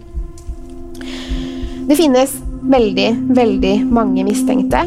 Det 1.87 1.95
finnes 1.95 2.33
veldig, 2.65 3.07
veldig 3.37 3.75
mange 3.87 4.25
mistenkte, 4.27 4.81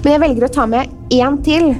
men 0.00 0.10
jeg 0.10 0.22
velger 0.22 0.48
å 0.48 0.52
ta 0.56 0.66
med 0.66 0.90
én 1.14 1.36
til. 1.46 1.74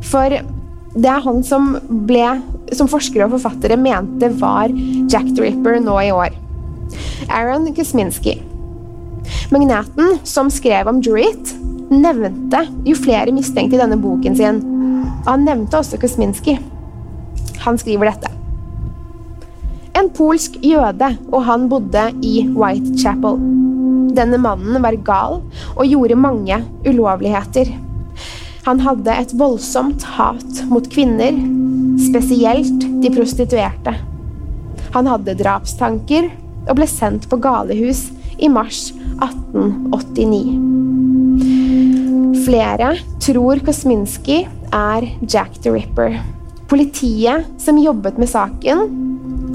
For 0.00 0.30
det 0.30 1.10
er 1.10 1.26
han 1.26 1.42
som 1.44 1.74
ble 2.06 2.40
som 2.72 2.88
forskere 2.88 3.26
og 3.26 3.34
forfattere 3.34 3.76
mente 3.76 4.30
var 4.40 4.72
Jack 5.10 5.28
the 5.34 5.50
Ripper 5.50 5.82
nå 5.82 5.98
i 6.06 6.14
år. 6.14 6.32
Aaron 7.28 7.68
Kusminski. 7.74 8.38
Magnaten 9.52 10.20
som 10.24 10.48
skrev 10.48 10.88
om 10.88 11.02
Druitt, 11.02 11.52
nevnte 11.90 12.64
jo 12.86 12.96
flere 12.96 13.34
mistenkte 13.34 13.76
i 13.76 13.82
denne 13.82 13.98
boken 14.00 14.38
sin. 14.38 14.62
Han 15.26 15.44
nevnte 15.44 15.82
også 15.82 16.00
Kosminski. 16.00 16.56
Han 17.64 17.78
skriver 17.80 18.10
dette. 18.10 18.30
En 20.00 20.08
polsk 20.16 20.56
jøde, 20.64 21.10
og 21.28 21.44
han 21.44 21.68
bodde 21.68 22.06
i 22.24 22.46
Whitechapel. 22.48 23.40
Denne 24.16 24.38
mannen 24.42 24.82
var 24.82 24.96
gal 25.06 25.40
og 25.76 25.86
gjorde 25.86 26.18
mange 26.18 26.56
ulovligheter. 26.86 27.72
Han 28.66 28.80
hadde 28.84 29.12
et 29.22 29.34
voldsomt 29.38 30.02
hat 30.16 30.62
mot 30.70 30.86
kvinner, 30.92 31.36
spesielt 32.00 32.80
de 33.02 33.10
prostituerte. 33.12 33.94
Han 34.94 35.06
hadde 35.10 35.36
drapstanker 35.38 36.30
og 36.66 36.76
ble 36.78 36.86
sendt 36.90 37.28
på 37.30 37.36
galehus 37.42 38.08
i 38.40 38.48
mars 38.52 38.90
1889. 39.20 40.58
Flere 42.44 42.96
tror 43.22 43.60
Kosminski 43.64 44.48
er 44.74 45.02
Jack 45.22 45.60
the 45.62 45.70
Ripper. 45.74 46.39
Politiet 46.70 47.48
som 47.58 47.78
jobbet 47.82 48.18
med 48.20 48.30
saken, 48.30 48.84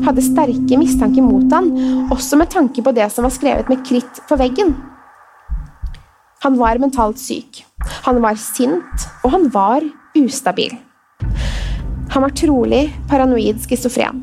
hadde 0.04 0.24
sterke 0.24 0.80
mistanker 0.80 1.24
mot 1.24 1.54
han, 1.56 1.70
også 2.12 2.36
med 2.40 2.52
tanke 2.52 2.84
på 2.84 2.92
det 2.96 3.08
som 3.14 3.24
var 3.24 3.32
skrevet 3.32 3.70
med 3.72 3.86
kritt 3.88 4.20
på 4.28 4.38
veggen. 4.40 4.74
Han 6.44 6.60
var 6.60 6.82
mentalt 6.84 7.22
syk, 7.22 7.64
han 8.06 8.20
var 8.22 8.36
sint, 8.40 9.08
og 9.24 9.32
han 9.32 9.48
var 9.54 9.86
ustabil. 10.20 10.76
Han 12.12 12.24
var 12.24 12.36
trolig 12.36 12.84
paranoid 13.10 13.64
schizofren. 13.64 14.22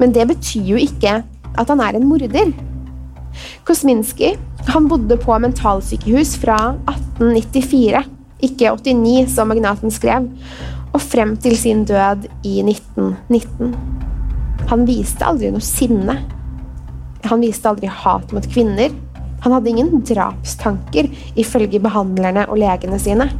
Men 0.00 0.12
det 0.16 0.26
betyr 0.32 0.72
jo 0.74 0.80
ikke 0.80 1.20
at 1.54 1.70
han 1.70 1.82
er 1.84 1.96
en 1.98 2.08
morder. 2.08 2.50
Kosminski 3.68 4.32
han 4.72 4.88
bodde 4.88 5.16
på 5.20 5.36
mentalsykehus 5.44 6.34
fra 6.40 6.56
1894, 6.88 8.00
ikke 8.44 8.72
89 8.80 9.28
som 9.36 9.52
magnaten 9.52 9.92
skrev, 9.92 10.26
og 10.94 11.02
frem 11.02 11.34
til 11.42 11.56
sin 11.58 11.82
død 11.88 12.28
i 12.46 12.60
1919. 12.62 13.74
Han 14.70 14.86
viste 14.88 15.26
aldri 15.26 15.50
noe 15.54 15.64
sinne, 15.64 16.20
Han 17.24 17.40
viste 17.40 17.70
aldri 17.70 17.88
hat 17.88 18.34
mot 18.36 18.44
kvinner. 18.52 18.90
Han 19.40 19.52
hadde 19.54 19.70
ingen 19.70 20.02
drapstanker, 20.04 21.06
ifølge 21.40 21.80
behandlerne 21.80 22.42
og 22.52 22.58
legene 22.60 22.98
sine. 23.00 23.30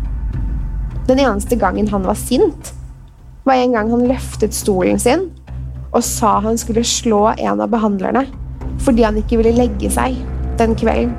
Den 1.05 1.21
eneste 1.21 1.59
gangen 1.61 1.91
han 1.93 2.07
var 2.09 2.17
sint, 2.17 2.73
var 3.45 3.61
en 3.61 3.77
gang 3.77 3.91
han 3.93 4.07
løftet 4.09 4.57
stolen 4.57 4.97
sin 4.99 5.27
og 5.93 6.01
sa 6.03 6.39
han 6.41 6.57
skulle 6.59 6.83
slå 6.85 7.27
en 7.37 7.61
av 7.61 7.69
behandlerne 7.71 8.25
fordi 8.83 9.05
han 9.05 9.21
ikke 9.21 9.39
ville 9.43 9.55
legge 9.55 9.91
seg 9.93 10.17
den 10.59 10.75
kvelden. 10.81 11.13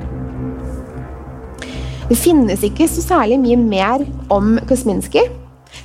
Det 2.10 2.18
finnes 2.18 2.62
ikke 2.66 2.86
så 2.90 3.02
særlig 3.02 3.38
mye 3.42 3.56
mer 3.58 4.04
om 4.30 4.56
Kosminski. 4.68 5.22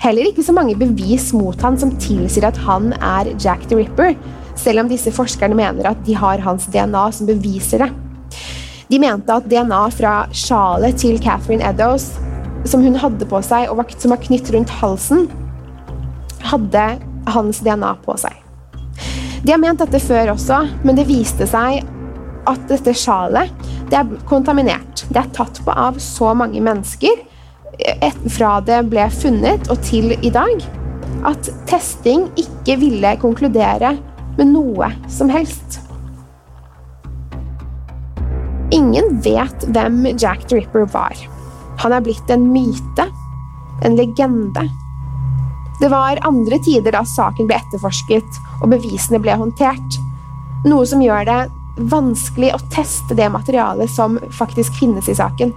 Heller 0.01 0.25
ikke 0.31 0.41
så 0.41 0.53
mange 0.55 0.73
bevis 0.79 1.27
mot 1.37 1.59
han 1.61 1.75
som 1.77 1.91
tilsier 2.01 2.47
at 2.47 2.57
han 2.65 2.89
er 2.97 3.27
Jack 3.37 3.67
the 3.69 3.77
Ripper, 3.77 4.15
selv 4.57 4.81
om 4.81 4.89
disse 4.89 5.13
forskerne 5.13 5.57
mener 5.57 5.91
at 5.91 6.01
de 6.07 6.15
har 6.17 6.41
hans 6.41 6.65
DNA 6.73 7.03
som 7.13 7.29
beviser 7.29 7.85
det. 7.85 7.91
De 8.89 8.97
mente 8.99 9.29
at 9.29 9.45
DNA 9.45 9.83
fra 9.93 10.15
sjalet 10.33 10.97
til 10.99 11.21
Catherine 11.21 11.63
Eddowes, 11.69 12.09
som 12.65 12.81
hun 12.81 12.97
hadde 12.97 13.29
på 13.29 13.43
seg, 13.45 13.69
og 13.69 13.93
som 14.01 14.15
var 14.15 14.23
knytt 14.25 14.49
rundt 14.55 14.73
halsen, 14.81 15.29
hadde 16.49 16.85
hans 17.31 17.61
DNA 17.61 17.93
på 18.01 18.17
seg. 18.19 18.33
De 19.45 19.53
har 19.53 19.61
ment 19.61 19.81
dette 19.81 20.01
før 20.01 20.33
også, 20.33 20.63
men 20.81 20.97
det 20.97 21.09
viste 21.09 21.45
seg 21.49 21.85
at 22.49 22.65
dette 22.69 22.93
sjalet 22.97 23.53
det 23.91 23.99
er 24.01 24.17
kontaminert. 24.25 25.05
Det 25.13 25.19
er 25.21 25.29
tatt 25.35 25.61
på 25.61 25.73
av 25.77 26.01
så 26.01 26.33
mange 26.37 26.61
mennesker 26.63 27.21
fra 28.31 28.59
det 28.65 28.81
ble 28.91 29.07
funnet 29.13 29.69
og 29.71 29.81
til 29.85 30.13
i 30.19 30.31
dag, 30.33 30.63
at 31.27 31.49
testing 31.69 32.27
ikke 32.39 32.77
ville 32.81 33.15
konkludere 33.21 33.95
med 34.37 34.51
noe 34.53 34.91
som 35.11 35.31
helst. 35.31 35.79
Ingen 38.71 39.17
vet 39.23 39.65
hvem 39.75 40.05
Jack 40.15 40.47
the 40.47 40.61
Ripper 40.61 40.87
var. 40.93 41.17
Han 41.83 41.93
er 41.93 42.03
blitt 42.05 42.29
en 42.31 42.45
myte, 42.53 43.07
en 43.83 43.97
legende. 43.97 44.67
Det 45.81 45.89
var 45.91 46.21
andre 46.27 46.59
tider 46.63 46.93
da 46.93 47.01
saken 47.07 47.49
ble 47.49 47.57
etterforsket 47.57 48.39
og 48.61 48.69
bevisene 48.71 49.19
ble 49.19 49.35
håndtert. 49.35 49.97
Noe 50.63 50.85
som 50.87 51.01
gjør 51.03 51.25
det 51.27 51.39
vanskelig 51.91 52.53
å 52.53 52.61
teste 52.71 53.17
det 53.17 53.31
materialet 53.33 53.89
som 53.91 54.19
faktisk 54.37 54.77
finnes 54.79 55.09
i 55.09 55.17
saken. 55.17 55.53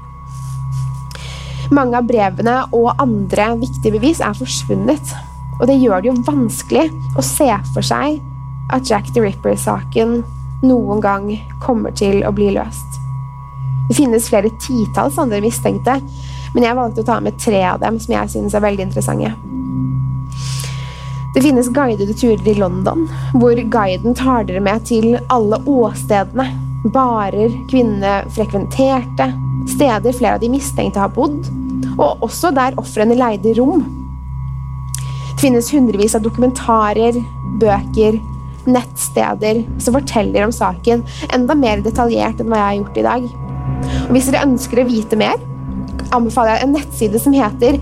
Mange 1.75 1.99
av 1.99 2.07
brevene 2.07 2.55
og 2.77 2.93
andre 3.03 3.49
viktige 3.59 3.97
bevis 3.97 4.21
er 4.23 4.37
forsvunnet. 4.39 5.15
Og 5.59 5.67
det 5.71 5.79
gjør 5.81 6.03
det 6.03 6.11
jo 6.11 6.21
vanskelig 6.27 6.85
å 7.19 7.25
se 7.25 7.49
for 7.73 7.87
seg 7.87 8.21
at 8.75 8.91
Jack 8.91 9.11
the 9.15 9.23
Ripper-saken 9.25 10.21
noen 10.65 11.03
gang 11.03 11.27
kommer 11.63 11.95
til 11.97 12.23
å 12.27 12.33
bli 12.35 12.53
løst. 12.55 13.01
Det 13.89 13.97
finnes 13.99 14.29
flere 14.31 14.53
titalls 14.63 15.19
andre 15.21 15.43
mistenkte, 15.45 15.99
men 16.55 16.65
jeg 16.65 16.79
valgte 16.79 17.03
å 17.03 17.09
ta 17.09 17.19
med 17.21 17.41
tre 17.43 17.65
av 17.69 17.83
dem 17.83 17.99
som 18.01 18.15
jeg 18.15 18.33
synes 18.37 18.55
er 18.55 18.65
veldig 18.65 18.87
interessante. 18.87 19.35
Det 21.35 21.43
finnes 21.43 21.73
guidede 21.75 22.15
turer 22.15 22.47
i 22.49 22.55
London, 22.55 23.09
hvor 23.35 23.59
guiden 23.59 24.15
tar 24.15 24.47
dere 24.47 24.63
med 24.63 24.87
til 24.87 25.19
alle 25.35 25.59
åstedene. 25.67 26.47
Barer 26.95 27.51
kvinnene 27.73 28.23
frekventerte, 28.31 29.33
steder 29.75 30.15
flere 30.15 30.39
av 30.39 30.45
de 30.45 30.53
mistenkte 30.53 31.03
har 31.03 31.13
bodd, 31.13 31.43
og 31.98 32.22
også 32.24 32.50
der 32.54 32.78
ofrene 32.80 33.16
leide 33.18 33.54
rom. 33.59 33.83
Det 35.35 35.42
finnes 35.42 35.72
hundrevis 35.74 36.14
av 36.16 36.22
dokumentarer, 36.24 37.14
bøker, 37.61 38.12
nettsteder 38.64 39.57
som 39.83 39.96
forteller 39.98 40.42
om 40.46 40.52
saken 40.54 40.98
enda 41.35 41.54
mer 41.59 41.78
detaljert 41.85 42.38
enn 42.40 42.50
hva 42.50 42.59
jeg 42.61 42.68
har 42.68 42.78
gjort 42.80 43.00
i 43.00 43.09
dag. 43.09 43.22
Og 44.07 44.12
hvis 44.16 44.28
dere 44.30 44.46
ønsker 44.46 44.76
å 44.80 44.88
vite 44.88 45.16
mer, 45.20 45.38
anbefaler 46.14 46.52
jeg 46.54 46.62
en 46.64 46.76
nettside 46.78 47.18
som 47.20 47.33
heter 47.37 47.72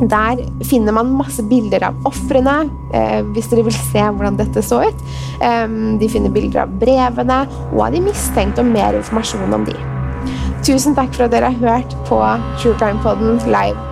Der 0.00 0.40
finner 0.66 0.96
man 0.96 1.12
masse 1.14 1.44
bilder 1.46 1.88
av 1.90 2.08
ofrene, 2.08 2.56
eh, 2.96 3.20
hvis 3.34 3.50
dere 3.52 3.66
vil 3.68 3.76
se 3.76 4.02
hvordan 4.02 4.38
dette 4.40 4.64
så 4.64 4.82
ut. 4.88 5.06
De 5.42 6.08
finner 6.08 6.30
bilder 6.32 6.64
av 6.64 6.74
brevene 6.78 7.38
og 7.72 7.80
av 7.86 7.94
de 7.94 8.02
mistenkte 8.04 8.62
og 8.62 8.70
mer 8.70 8.94
informasjon 8.98 9.54
om 9.58 9.66
de. 9.66 9.76
Tusen 10.62 10.94
takk 10.94 11.14
for 11.14 11.26
at 11.26 11.34
dere 11.34 11.50
har 11.50 11.80
hørt 11.80 11.96
på 12.08 12.20
True 12.62 12.76
Crime 12.78 13.02
Poden 13.02 13.42
live. 13.50 13.91